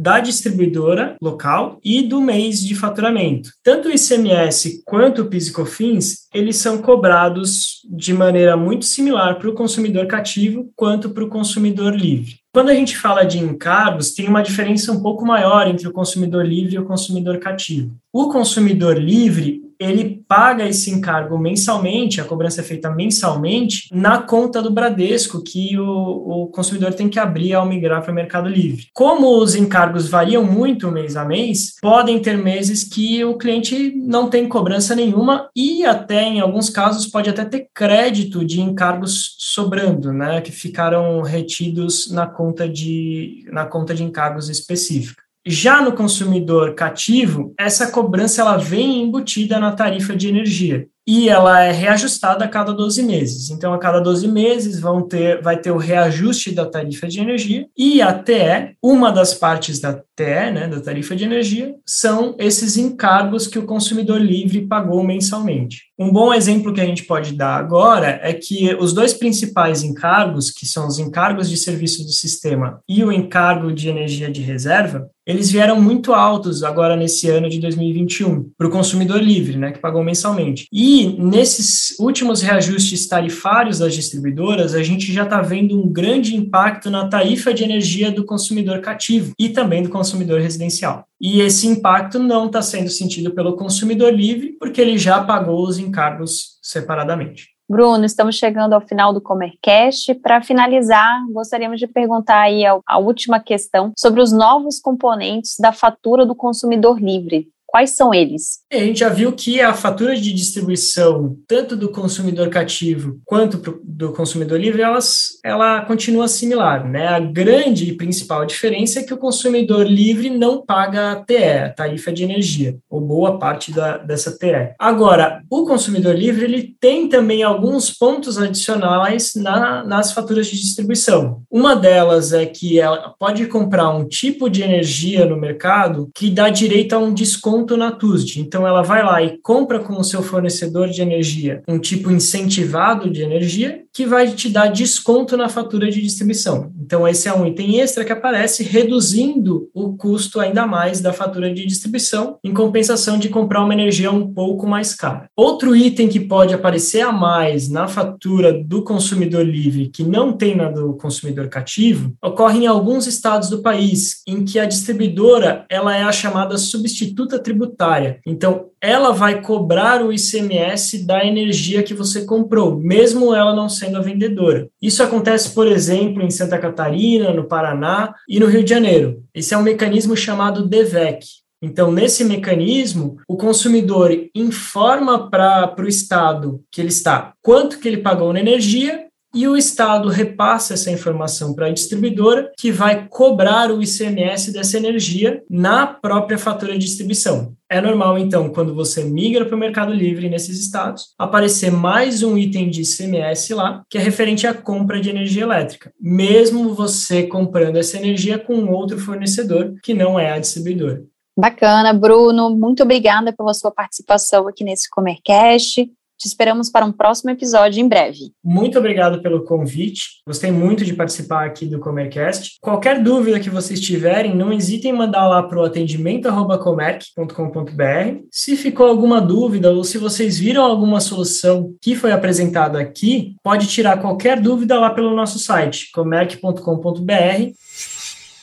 da 0.00 0.18
distribuidora 0.18 1.14
local 1.20 1.78
e 1.84 2.00
do 2.00 2.22
mês 2.22 2.60
de 2.60 2.74
faturamento. 2.74 3.50
Tanto 3.62 3.88
o 3.88 3.92
ICMS 3.92 4.82
quanto 4.86 5.20
o 5.20 5.26
PIS/COFINS, 5.26 6.26
eles 6.32 6.56
são 6.56 6.78
cobrados 6.78 7.82
de 7.84 8.14
maneira 8.14 8.56
muito 8.56 8.86
similar 8.86 9.38
para 9.38 9.50
o 9.50 9.54
consumidor 9.54 10.06
cativo 10.06 10.70
quanto 10.74 11.10
para 11.10 11.22
o 11.22 11.28
consumidor 11.28 11.94
livre. 11.94 12.36
Quando 12.50 12.70
a 12.70 12.74
gente 12.74 12.96
fala 12.96 13.24
de 13.24 13.38
encargos, 13.38 14.12
tem 14.12 14.26
uma 14.26 14.42
diferença 14.42 14.90
um 14.90 15.02
pouco 15.02 15.26
maior 15.26 15.68
entre 15.68 15.86
o 15.86 15.92
consumidor 15.92 16.46
livre 16.46 16.76
e 16.76 16.78
o 16.78 16.86
consumidor 16.86 17.38
cativo. 17.38 17.94
O 18.10 18.30
consumidor 18.30 18.98
livre, 18.98 19.60
ele 19.80 20.22
paga 20.28 20.68
esse 20.68 20.90
encargo 20.90 21.38
mensalmente, 21.38 22.20
a 22.20 22.24
cobrança 22.24 22.60
é 22.60 22.64
feita 22.64 22.90
mensalmente, 22.90 23.88
na 23.90 24.18
conta 24.18 24.60
do 24.60 24.70
Bradesco, 24.70 25.42
que 25.42 25.78
o, 25.78 25.86
o 25.86 26.46
consumidor 26.48 26.92
tem 26.92 27.08
que 27.08 27.18
abrir 27.18 27.54
ao 27.54 27.66
migrar 27.66 28.02
para 28.02 28.12
o 28.12 28.14
Mercado 28.14 28.48
Livre. 28.48 28.88
Como 28.92 29.38
os 29.38 29.54
encargos 29.54 30.06
variam 30.06 30.44
muito 30.44 30.90
mês 30.90 31.16
a 31.16 31.24
mês, 31.24 31.76
podem 31.80 32.20
ter 32.20 32.36
meses 32.36 32.84
que 32.84 33.24
o 33.24 33.38
cliente 33.38 33.94
não 33.96 34.28
tem 34.28 34.46
cobrança 34.46 34.94
nenhuma 34.94 35.48
e 35.56 35.84
até, 35.84 36.24
em 36.24 36.40
alguns 36.40 36.68
casos, 36.68 37.06
pode 37.06 37.30
até 37.30 37.44
ter 37.46 37.68
crédito 37.74 38.44
de 38.44 38.60
encargos 38.60 39.36
sobrando, 39.38 40.12
né, 40.12 40.42
que 40.42 40.52
ficaram 40.52 41.22
retidos 41.22 42.10
na 42.12 42.26
conta 42.26 42.68
de, 42.68 43.46
na 43.50 43.64
conta 43.64 43.94
de 43.94 44.04
encargos 44.04 44.50
específica. 44.50 45.29
Já 45.46 45.80
no 45.80 45.92
consumidor 45.92 46.74
cativo, 46.74 47.54
essa 47.58 47.90
cobrança 47.90 48.42
ela 48.42 48.58
vem 48.58 49.02
embutida 49.02 49.58
na 49.58 49.72
tarifa 49.72 50.14
de 50.14 50.28
energia 50.28 50.86
e 51.06 51.28
ela 51.28 51.64
é 51.64 51.72
reajustada 51.72 52.44
a 52.44 52.48
cada 52.48 52.72
12 52.72 53.02
meses. 53.02 53.50
Então, 53.50 53.72
a 53.72 53.78
cada 53.78 53.98
12 53.98 54.28
meses 54.28 54.78
vão 54.78 55.02
ter, 55.02 55.42
vai 55.42 55.56
ter 55.56 55.70
o 55.70 55.76
reajuste 55.76 56.52
da 56.52 56.66
tarifa 56.66 57.08
de 57.08 57.18
energia 57.18 57.66
e 57.76 58.00
a 58.00 58.12
TE, 58.12 58.76
uma 58.82 59.10
das 59.10 59.34
partes 59.34 59.80
da 59.80 59.94
TE, 60.14 60.52
né, 60.52 60.68
da 60.68 60.78
tarifa 60.78 61.16
de 61.16 61.24
energia, 61.24 61.74
são 61.86 62.36
esses 62.38 62.76
encargos 62.76 63.46
que 63.46 63.58
o 63.58 63.64
consumidor 63.64 64.20
livre 64.20 64.66
pagou 64.66 65.02
mensalmente. 65.02 65.84
Um 65.98 66.12
bom 66.12 66.32
exemplo 66.32 66.72
que 66.72 66.80
a 66.80 66.86
gente 66.86 67.04
pode 67.04 67.32
dar 67.32 67.56
agora 67.56 68.20
é 68.22 68.32
que 68.32 68.74
os 68.74 68.92
dois 68.92 69.12
principais 69.12 69.82
encargos, 69.82 70.50
que 70.50 70.64
são 70.66 70.86
os 70.86 70.98
encargos 70.98 71.48
de 71.50 71.56
serviço 71.56 72.04
do 72.04 72.12
sistema 72.12 72.80
e 72.88 73.02
o 73.02 73.10
encargo 73.10 73.72
de 73.72 73.88
energia 73.88 74.30
de 74.30 74.42
reserva, 74.42 75.10
eles 75.26 75.50
vieram 75.50 75.80
muito 75.80 76.12
altos 76.12 76.62
agora 76.62 76.96
nesse 76.96 77.28
ano 77.28 77.48
de 77.48 77.60
2021 77.60 78.50
para 78.56 78.66
o 78.66 78.70
consumidor 78.70 79.22
livre, 79.22 79.56
né, 79.56 79.70
que 79.70 79.78
pagou 79.78 80.02
mensalmente. 80.02 80.66
E 80.72 81.16
nesses 81.18 81.98
últimos 81.98 82.40
reajustes 82.42 83.06
tarifários 83.06 83.78
das 83.78 83.94
distribuidoras, 83.94 84.74
a 84.74 84.82
gente 84.82 85.12
já 85.12 85.24
está 85.24 85.40
vendo 85.40 85.80
um 85.80 85.88
grande 85.88 86.34
impacto 86.34 86.90
na 86.90 87.08
tarifa 87.08 87.52
de 87.52 87.64
energia 87.64 88.10
do 88.10 88.24
consumidor 88.24 88.80
cativo 88.80 89.32
e 89.38 89.48
também 89.48 89.82
do 89.82 89.88
consumidor 89.88 90.40
residencial. 90.40 91.04
E 91.20 91.40
esse 91.40 91.66
impacto 91.66 92.18
não 92.18 92.46
está 92.46 92.62
sendo 92.62 92.88
sentido 92.88 93.32
pelo 93.32 93.56
consumidor 93.56 94.12
livre, 94.12 94.56
porque 94.58 94.80
ele 94.80 94.96
já 94.96 95.22
pagou 95.22 95.66
os 95.66 95.78
encargos 95.78 96.58
separadamente. 96.62 97.48
Bruno, 97.70 98.04
estamos 98.04 98.34
chegando 98.34 98.72
ao 98.72 98.80
final 98.80 99.12
do 99.12 99.20
Comercast. 99.20 100.12
Para 100.16 100.42
finalizar, 100.42 101.24
gostaríamos 101.30 101.78
de 101.78 101.86
perguntar 101.86 102.40
aí 102.40 102.66
a, 102.66 102.76
a 102.84 102.98
última 102.98 103.38
questão 103.38 103.92
sobre 103.96 104.20
os 104.20 104.32
novos 104.32 104.80
componentes 104.80 105.54
da 105.56 105.70
fatura 105.70 106.26
do 106.26 106.34
consumidor 106.34 107.00
livre. 107.00 107.46
Quais 107.70 107.90
são 107.90 108.12
eles? 108.12 108.60
A 108.72 108.76
gente 108.76 108.98
já 108.98 109.08
viu 109.08 109.32
que 109.32 109.60
a 109.60 109.72
fatura 109.72 110.16
de 110.16 110.32
distribuição, 110.32 111.36
tanto 111.46 111.76
do 111.76 111.88
consumidor 111.88 112.48
cativo 112.48 113.20
quanto 113.24 113.80
do 113.84 114.12
consumidor 114.12 114.60
livre, 114.60 114.82
elas, 114.82 115.38
ela 115.44 115.82
continua 115.82 116.26
similar. 116.26 116.88
Né? 116.88 117.06
A 117.06 117.20
grande 117.20 117.88
e 117.88 117.96
principal 117.96 118.44
diferença 118.44 118.98
é 118.98 119.02
que 119.04 119.14
o 119.14 119.18
consumidor 119.18 119.86
livre 119.86 120.30
não 120.30 120.64
paga 120.64 121.22
TE, 121.24 121.36
a 121.36 121.70
tarifa 121.70 122.12
de 122.12 122.24
energia, 122.24 122.76
ou 122.90 123.00
boa 123.00 123.38
parte 123.38 123.72
da, 123.72 123.98
dessa 123.98 124.36
TE. 124.36 124.74
Agora, 124.78 125.42
o 125.48 125.64
consumidor 125.64 126.16
livre 126.16 126.44
ele 126.44 126.74
tem 126.80 127.08
também 127.08 127.42
alguns 127.44 127.90
pontos 127.90 128.36
adicionais 128.36 129.34
na, 129.36 129.84
nas 129.84 130.12
faturas 130.12 130.48
de 130.48 130.58
distribuição. 130.58 131.42
Uma 131.48 131.76
delas 131.76 132.32
é 132.32 132.46
que 132.46 132.80
ela 132.80 133.14
pode 133.18 133.46
comprar 133.46 133.90
um 133.90 134.08
tipo 134.08 134.48
de 134.50 134.62
energia 134.62 135.24
no 135.24 135.36
mercado 135.36 136.10
que 136.14 136.30
dá 136.30 136.48
direito 136.48 136.94
a 136.94 136.98
um 136.98 137.14
desconto 137.14 137.59
desconto 137.60 137.76
na 137.76 137.92
TUSD. 137.92 138.40
Então, 138.40 138.66
ela 138.66 138.82
vai 138.82 139.02
lá 139.02 139.22
e 139.22 139.38
compra 139.38 139.78
com 139.80 139.94
o 139.94 140.04
seu 140.04 140.22
fornecedor 140.22 140.88
de 140.88 141.02
energia 141.02 141.62
um 141.68 141.78
tipo 141.78 142.10
incentivado 142.10 143.10
de 143.10 143.22
energia 143.22 143.82
que 144.00 144.06
vai 144.06 144.32
te 144.32 144.48
dar 144.48 144.68
desconto 144.68 145.36
na 145.36 145.46
fatura 145.46 145.90
de 145.90 146.00
distribuição. 146.00 146.72
Então, 146.80 147.06
esse 147.06 147.28
é 147.28 147.34
um 147.34 147.46
item 147.46 147.80
extra 147.80 148.02
que 148.02 148.10
aparece 148.10 148.62
reduzindo 148.62 149.68
o 149.74 149.94
custo 149.94 150.40
ainda 150.40 150.66
mais 150.66 151.02
da 151.02 151.12
fatura 151.12 151.52
de 151.52 151.66
distribuição, 151.66 152.38
em 152.42 152.54
compensação 152.54 153.18
de 153.18 153.28
comprar 153.28 153.62
uma 153.62 153.74
energia 153.74 154.10
um 154.10 154.32
pouco 154.32 154.66
mais 154.66 154.94
cara. 154.94 155.28
Outro 155.36 155.76
item 155.76 156.08
que 156.08 156.18
pode 156.18 156.54
aparecer 156.54 157.02
a 157.02 157.12
mais 157.12 157.68
na 157.68 157.86
fatura 157.86 158.54
do 158.54 158.82
consumidor 158.82 159.44
livre, 159.44 159.90
que 159.90 160.02
não 160.02 160.32
tem 160.32 160.56
na 160.56 160.70
do 160.70 160.94
consumidor 160.94 161.50
cativo, 161.50 162.14
ocorre 162.24 162.60
em 162.60 162.66
alguns 162.66 163.06
estados 163.06 163.50
do 163.50 163.60
país, 163.60 164.22
em 164.26 164.46
que 164.46 164.58
a 164.58 164.64
distribuidora 164.64 165.66
ela 165.68 165.94
é 165.94 166.02
a 166.02 166.10
chamada 166.10 166.56
substituta 166.56 167.38
tributária. 167.38 168.18
Então, 168.26 168.69
ela 168.82 169.12
vai 169.12 169.42
cobrar 169.42 170.02
o 170.02 170.12
ICMS 170.12 171.04
da 171.04 171.24
energia 171.24 171.82
que 171.82 171.92
você 171.92 172.24
comprou, 172.24 172.78
mesmo 172.78 173.34
ela 173.34 173.54
não 173.54 173.68
sendo 173.68 173.98
a 173.98 174.02
vendedora. 174.02 174.68
Isso 174.80 175.02
acontece, 175.02 175.50
por 175.50 175.66
exemplo, 175.66 176.22
em 176.22 176.30
Santa 176.30 176.58
Catarina, 176.58 177.32
no 177.32 177.44
Paraná 177.44 178.14
e 178.28 178.40
no 178.40 178.46
Rio 178.46 178.64
de 178.64 178.70
Janeiro. 178.70 179.22
Esse 179.34 179.52
é 179.52 179.58
um 179.58 179.62
mecanismo 179.62 180.16
chamado 180.16 180.66
DEVEC. 180.66 181.26
Então, 181.62 181.92
nesse 181.92 182.24
mecanismo, 182.24 183.18
o 183.28 183.36
consumidor 183.36 184.10
informa 184.34 185.28
para 185.28 185.74
o 185.78 185.86
Estado 185.86 186.62
que 186.72 186.80
ele 186.80 186.88
está 186.88 187.34
quanto 187.42 187.78
que 187.78 187.86
ele 187.86 187.98
pagou 187.98 188.32
na 188.32 188.40
energia 188.40 189.09
e 189.34 189.46
o 189.46 189.56
Estado 189.56 190.08
repassa 190.08 190.74
essa 190.74 190.90
informação 190.90 191.54
para 191.54 191.66
a 191.66 191.72
distribuidora, 191.72 192.50
que 192.58 192.72
vai 192.72 193.06
cobrar 193.08 193.70
o 193.70 193.82
ICMS 193.82 194.52
dessa 194.52 194.76
energia 194.76 195.42
na 195.48 195.86
própria 195.86 196.38
fatura 196.38 196.72
de 196.72 196.80
distribuição. 196.80 197.54
É 197.68 197.80
normal, 197.80 198.18
então, 198.18 198.50
quando 198.50 198.74
você 198.74 199.04
migra 199.04 199.44
para 199.44 199.54
o 199.54 199.58
Mercado 199.58 199.92
Livre 199.92 200.28
nesses 200.28 200.58
estados, 200.58 201.14
aparecer 201.16 201.70
mais 201.70 202.22
um 202.22 202.36
item 202.36 202.68
de 202.68 202.82
ICMS 202.82 203.54
lá, 203.54 203.84
que 203.88 203.96
é 203.96 204.00
referente 204.00 204.46
à 204.46 204.52
compra 204.52 205.00
de 205.00 205.10
energia 205.10 205.44
elétrica, 205.44 205.92
mesmo 206.00 206.74
você 206.74 207.22
comprando 207.22 207.76
essa 207.76 207.96
energia 207.96 208.38
com 208.38 208.66
outro 208.72 208.98
fornecedor 208.98 209.74
que 209.82 209.94
não 209.94 210.18
é 210.18 210.32
a 210.32 210.38
distribuidora. 210.38 211.04
Bacana, 211.38 211.92
Bruno. 211.94 212.50
Muito 212.50 212.82
obrigada 212.82 213.32
pela 213.32 213.54
sua 213.54 213.70
participação 213.70 214.48
aqui 214.48 214.64
nesse 214.64 214.90
Comercast. 214.90 215.88
Te 216.20 216.28
esperamos 216.28 216.68
para 216.68 216.84
um 216.84 216.92
próximo 216.92 217.30
episódio 217.30 217.80
em 217.80 217.88
breve. 217.88 218.34
Muito 218.44 218.78
obrigado 218.78 219.22
pelo 219.22 219.42
convite. 219.42 220.20
Gostei 220.26 220.50
muito 220.50 220.84
de 220.84 220.92
participar 220.92 221.46
aqui 221.46 221.64
do 221.64 221.80
Comercast. 221.80 222.58
Qualquer 222.60 223.02
dúvida 223.02 223.40
que 223.40 223.48
vocês 223.48 223.80
tiverem, 223.80 224.36
não 224.36 224.52
hesitem 224.52 224.90
em 224.90 224.94
mandar 224.94 225.26
lá 225.26 225.42
para 225.42 225.58
o 225.58 225.64
atendimento.comerc.com.br. 225.64 228.24
Se 228.30 228.54
ficou 228.54 228.86
alguma 228.86 229.18
dúvida 229.18 229.72
ou 229.72 229.82
se 229.82 229.96
vocês 229.96 230.38
viram 230.38 230.62
alguma 230.62 231.00
solução 231.00 231.74
que 231.80 231.96
foi 231.96 232.12
apresentada 232.12 232.78
aqui, 232.78 233.34
pode 233.42 233.66
tirar 233.66 234.02
qualquer 234.02 234.42
dúvida 234.42 234.78
lá 234.78 234.90
pelo 234.90 235.16
nosso 235.16 235.38
site, 235.38 235.90
comerc.com.br 235.90 237.54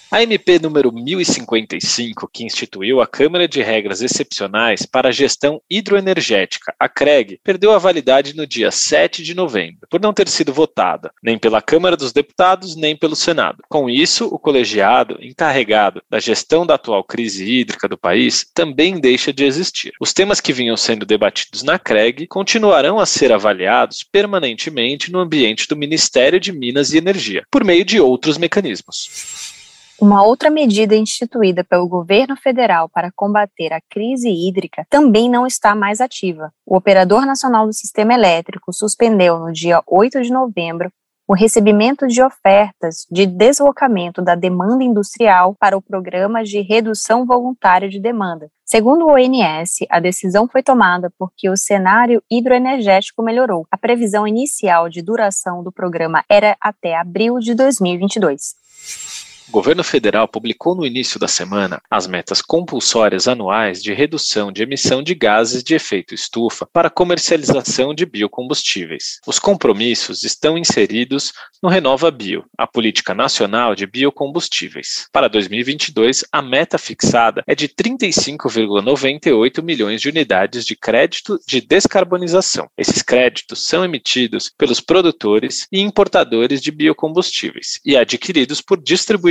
a 0.09 0.23
MP 0.23 0.57
número 0.59 0.91
1055, 0.91 2.29
que 2.31 2.45
instituiu 2.45 3.01
a 3.01 3.07
Câmara 3.07 3.47
de 3.47 3.61
Regras 3.61 4.01
Excepcionais 4.01 4.85
para 4.85 5.09
a 5.09 5.11
Gestão 5.11 5.61
Hidroenergética, 5.69 6.73
a 6.79 6.87
CREG, 6.87 7.39
perdeu 7.43 7.73
a 7.73 7.77
validade 7.77 8.35
no 8.35 8.47
dia 8.47 8.71
7 8.71 9.21
de 9.21 9.33
novembro, 9.33 9.87
por 9.89 9.99
não 9.99 10.13
ter 10.13 10.29
sido 10.29 10.53
votada, 10.53 11.11
nem 11.21 11.37
pela 11.37 11.61
Câmara 11.61 11.97
dos 11.97 12.13
Deputados, 12.13 12.75
nem 12.75 12.95
pelo 12.95 13.15
Senado. 13.15 13.63
Com 13.67 13.89
isso, 13.89 14.27
o 14.27 14.39
colegiado, 14.39 15.17
encarregado 15.21 16.01
da 16.09 16.19
gestão 16.19 16.65
da 16.65 16.75
atual 16.75 17.03
crise 17.03 17.43
hídrica 17.43 17.87
do 17.87 17.97
país, 17.97 18.45
também 18.53 18.99
deixa 18.99 19.33
de 19.33 19.43
existir. 19.43 19.93
Os 19.99 20.13
temas 20.13 20.39
que 20.39 20.53
vinham 20.53 20.77
sendo 20.77 21.05
debatidos 21.05 21.63
na 21.63 21.77
CREG 21.77 22.27
continuarão 22.27 22.97
a 22.97 23.05
ser 23.05 23.33
avaliados 23.33 24.03
permanentemente 24.03 25.11
no 25.11 25.19
ambiente 25.19 25.67
do 25.67 25.75
Ministério 25.75 26.39
de 26.39 26.53
Minas 26.53 26.93
e 26.93 26.97
Energia, 26.97 27.43
por 27.51 27.65
meio 27.65 27.83
de 27.83 27.99
outros 27.99 28.37
mecanismos. 28.37 29.56
Uma 29.99 30.23
outra 30.23 30.51
medida 30.51 30.95
instituída 30.95 31.63
pelo 31.63 31.87
governo 31.87 32.37
federal 32.37 32.87
para 32.87 33.11
combater 33.15 33.73
a 33.73 33.81
crise 33.89 34.29
hídrica 34.29 34.85
também 34.91 35.27
não 35.27 35.47
está 35.47 35.73
mais 35.73 35.99
ativa. 35.99 36.53
O 36.63 36.77
Operador 36.77 37.25
Nacional 37.25 37.65
do 37.65 37.73
Sistema 37.73 38.13
Elétrico 38.13 38.71
suspendeu 38.71 39.39
no 39.39 39.51
dia 39.51 39.81
8 39.87 40.21
de 40.21 40.31
novembro 40.31 40.91
o 41.27 41.33
recebimento 41.33 42.07
de 42.07 42.21
ofertas 42.21 43.07
de 43.11 43.25
deslocamento 43.25 44.21
da 44.21 44.35
demanda 44.35 44.83
industrial 44.83 45.55
para 45.59 45.75
o 45.75 45.81
Programa 45.81 46.43
de 46.43 46.61
Redução 46.61 47.25
Voluntária 47.25 47.89
de 47.89 47.99
Demanda. 47.99 48.49
Segundo 48.63 49.07
o 49.07 49.13
ONS, 49.13 49.79
a 49.89 49.99
decisão 49.99 50.47
foi 50.47 50.61
tomada 50.61 51.11
porque 51.17 51.49
o 51.49 51.57
cenário 51.57 52.21
hidroenergético 52.31 53.23
melhorou. 53.23 53.65
A 53.71 53.77
previsão 53.77 54.27
inicial 54.27 54.89
de 54.89 55.01
duração 55.01 55.63
do 55.63 55.71
programa 55.71 56.23
era 56.29 56.55
até 56.61 56.95
abril 56.95 57.39
de 57.39 57.55
2022. 57.55 59.25
O 59.47 59.51
governo 59.51 59.81
federal 59.81 60.27
publicou 60.27 60.75
no 60.75 60.85
início 60.85 61.17
da 61.17 61.27
semana 61.27 61.81
as 61.89 62.05
metas 62.05 62.41
compulsórias 62.41 63.29
anuais 63.29 63.81
de 63.81 63.93
redução 63.93 64.51
de 64.51 64.61
emissão 64.61 65.01
de 65.01 65.15
gases 65.15 65.63
de 65.63 65.73
efeito 65.73 66.13
estufa 66.13 66.65
para 66.65 66.89
comercialização 66.89 67.93
de 67.93 68.05
biocombustíveis. 68.05 69.21
Os 69.25 69.39
compromissos 69.39 70.23
estão 70.23 70.57
inseridos 70.57 71.31
no 71.63 71.69
Renova 71.69 72.11
Bio, 72.11 72.43
a 72.57 72.67
política 72.67 73.13
nacional 73.13 73.73
de 73.73 73.87
biocombustíveis. 73.87 75.07
Para 75.13 75.29
2022, 75.29 76.25
a 76.29 76.41
meta 76.41 76.77
fixada 76.77 77.41
é 77.47 77.55
de 77.55 77.69
35,98 77.69 79.63
milhões 79.63 80.01
de 80.01 80.09
unidades 80.09 80.65
de 80.65 80.75
crédito 80.75 81.39
de 81.47 81.61
descarbonização. 81.61 82.69
Esses 82.77 83.01
créditos 83.01 83.65
são 83.65 83.85
emitidos 83.85 84.51
pelos 84.57 84.81
produtores 84.81 85.69
e 85.71 85.79
importadores 85.79 86.61
de 86.61 86.69
biocombustíveis 86.69 87.79
e 87.85 87.95
adquiridos 87.95 88.59
por 88.59 88.77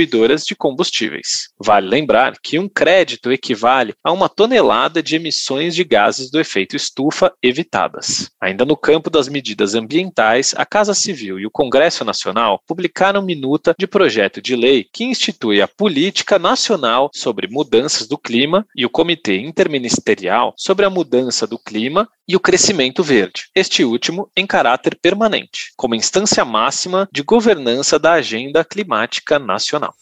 distribuidoras 0.07 0.43
de 0.43 0.55
combustíveis. 0.55 1.49
Vale 1.59 1.87
lembrar 1.87 2.35
que 2.41 2.57
um 2.57 2.69
crédito 2.69 3.31
equivale 3.31 3.93
a 4.03 4.11
uma 4.11 4.29
tonelada 4.29 5.03
de 5.03 5.15
emissões 5.15 5.75
de 5.75 5.83
gases 5.83 6.31
do 6.31 6.39
efeito 6.39 6.75
estufa 6.75 7.31
evitadas. 7.43 8.29
Ainda 8.41 8.65
no 8.65 8.77
campo 8.77 9.09
das 9.09 9.27
medidas 9.27 9.75
ambientais, 9.75 10.53
a 10.57 10.65
Casa 10.65 10.93
Civil 10.93 11.39
e 11.39 11.45
o 11.45 11.51
Congresso 11.51 12.05
Nacional 12.05 12.61
publicaram 12.65 13.21
minuta 13.21 13.75
de 13.77 13.85
projeto 13.85 14.41
de 14.41 14.55
lei 14.55 14.85
que 14.91 15.03
institui 15.03 15.61
a 15.61 15.67
Política 15.67 16.39
Nacional 16.39 17.09
sobre 17.13 17.47
Mudanças 17.47 18.07
do 18.07 18.17
Clima 18.17 18.65
e 18.75 18.85
o 18.85 18.89
Comitê 18.89 19.37
Interministerial 19.37 20.53
sobre 20.57 20.85
a 20.85 20.89
Mudança 20.89 21.45
do 21.45 21.59
Clima 21.59 22.07
e 22.27 22.35
o 22.35 22.39
Crescimento 22.39 23.01
Verde, 23.03 23.45
este 23.55 23.85
último 23.85 24.29
em 24.35 24.45
caráter 24.45 24.97
permanente, 25.01 25.71
como 25.77 25.95
instância 25.95 26.43
máxima 26.43 27.07
de 27.11 27.23
governança 27.23 27.97
da 27.97 28.13
agenda 28.13 28.65
climática 28.65 29.39
nacional. 29.39 29.93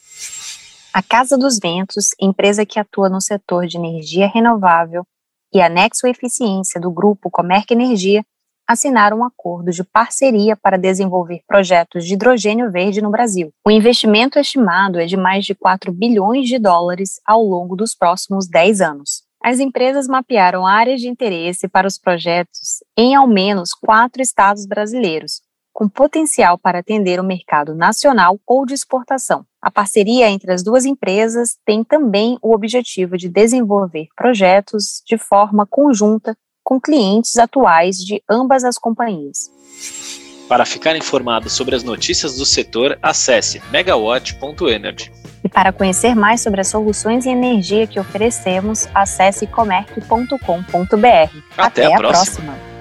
A 0.91 1.03
Casa 1.03 1.37
dos 1.37 1.59
Ventos, 1.59 2.09
empresa 2.19 2.65
que 2.65 2.79
atua 2.79 3.09
no 3.09 3.21
setor 3.21 3.67
de 3.67 3.77
energia 3.77 4.27
renovável, 4.27 5.05
e 5.53 5.61
a 5.61 5.69
Nexo 5.69 6.07
Eficiência 6.07 6.81
do 6.81 6.89
grupo 6.89 7.29
Comerc 7.29 7.71
Energia 7.71 8.25
assinaram 8.67 9.19
um 9.19 9.23
acordo 9.23 9.71
de 9.71 9.83
parceria 9.83 10.55
para 10.55 10.77
desenvolver 10.77 11.41
projetos 11.47 12.05
de 12.05 12.13
hidrogênio 12.15 12.71
verde 12.71 13.01
no 13.01 13.11
Brasil. 13.11 13.51
O 13.65 13.69
investimento 13.69 14.39
estimado 14.39 14.99
é 14.99 15.05
de 15.05 15.15
mais 15.15 15.45
de 15.45 15.53
4 15.53 15.91
bilhões 15.91 16.47
de 16.47 16.57
dólares 16.57 17.19
ao 17.25 17.43
longo 17.43 17.75
dos 17.75 17.93
próximos 17.93 18.47
10 18.47 18.81
anos. 18.81 19.24
As 19.45 19.59
empresas 19.59 20.07
mapearam 20.07 20.65
áreas 20.65 20.99
de 20.99 21.07
interesse 21.07 21.67
para 21.67 21.87
os 21.87 21.99
projetos 21.99 22.83
em 22.97 23.13
ao 23.13 23.27
menos 23.27 23.75
quatro 23.75 24.19
estados 24.19 24.65
brasileiros, 24.65 25.39
com 25.71 25.87
potencial 25.87 26.57
para 26.57 26.79
atender 26.79 27.19
o 27.19 27.23
mercado 27.23 27.75
nacional 27.75 28.39
ou 28.43 28.65
de 28.65 28.73
exportação. 28.73 29.45
A 29.61 29.69
parceria 29.69 30.27
entre 30.31 30.51
as 30.51 30.63
duas 30.63 30.83
empresas 30.83 31.59
tem 31.63 31.83
também 31.83 32.39
o 32.41 32.55
objetivo 32.55 33.19
de 33.19 33.29
desenvolver 33.29 34.07
projetos 34.15 35.03
de 35.05 35.15
forma 35.15 35.67
conjunta 35.67 36.35
com 36.63 36.81
clientes 36.81 37.37
atuais 37.37 37.97
de 37.97 38.23
ambas 38.27 38.63
as 38.63 38.79
companhias. 38.79 39.51
Para 40.47 40.65
ficar 40.65 40.95
informado 40.95 41.49
sobre 41.49 41.75
as 41.75 41.83
notícias 41.83 42.37
do 42.37 42.45
setor, 42.45 42.97
acesse 43.01 43.61
megawatt.energy. 43.71 45.11
E 45.43 45.49
para 45.49 45.71
conhecer 45.71 46.15
mais 46.15 46.41
sobre 46.41 46.61
as 46.61 46.67
soluções 46.67 47.25
em 47.25 47.31
energia 47.31 47.85
que 47.85 47.99
oferecemos, 47.99 48.87
acesse 48.93 49.45
comerc.com.br. 49.45 50.37
Até, 51.57 51.85
Até, 51.85 51.93
a, 51.93 51.97
próxima. 51.97 52.53
próxima. 52.53 52.74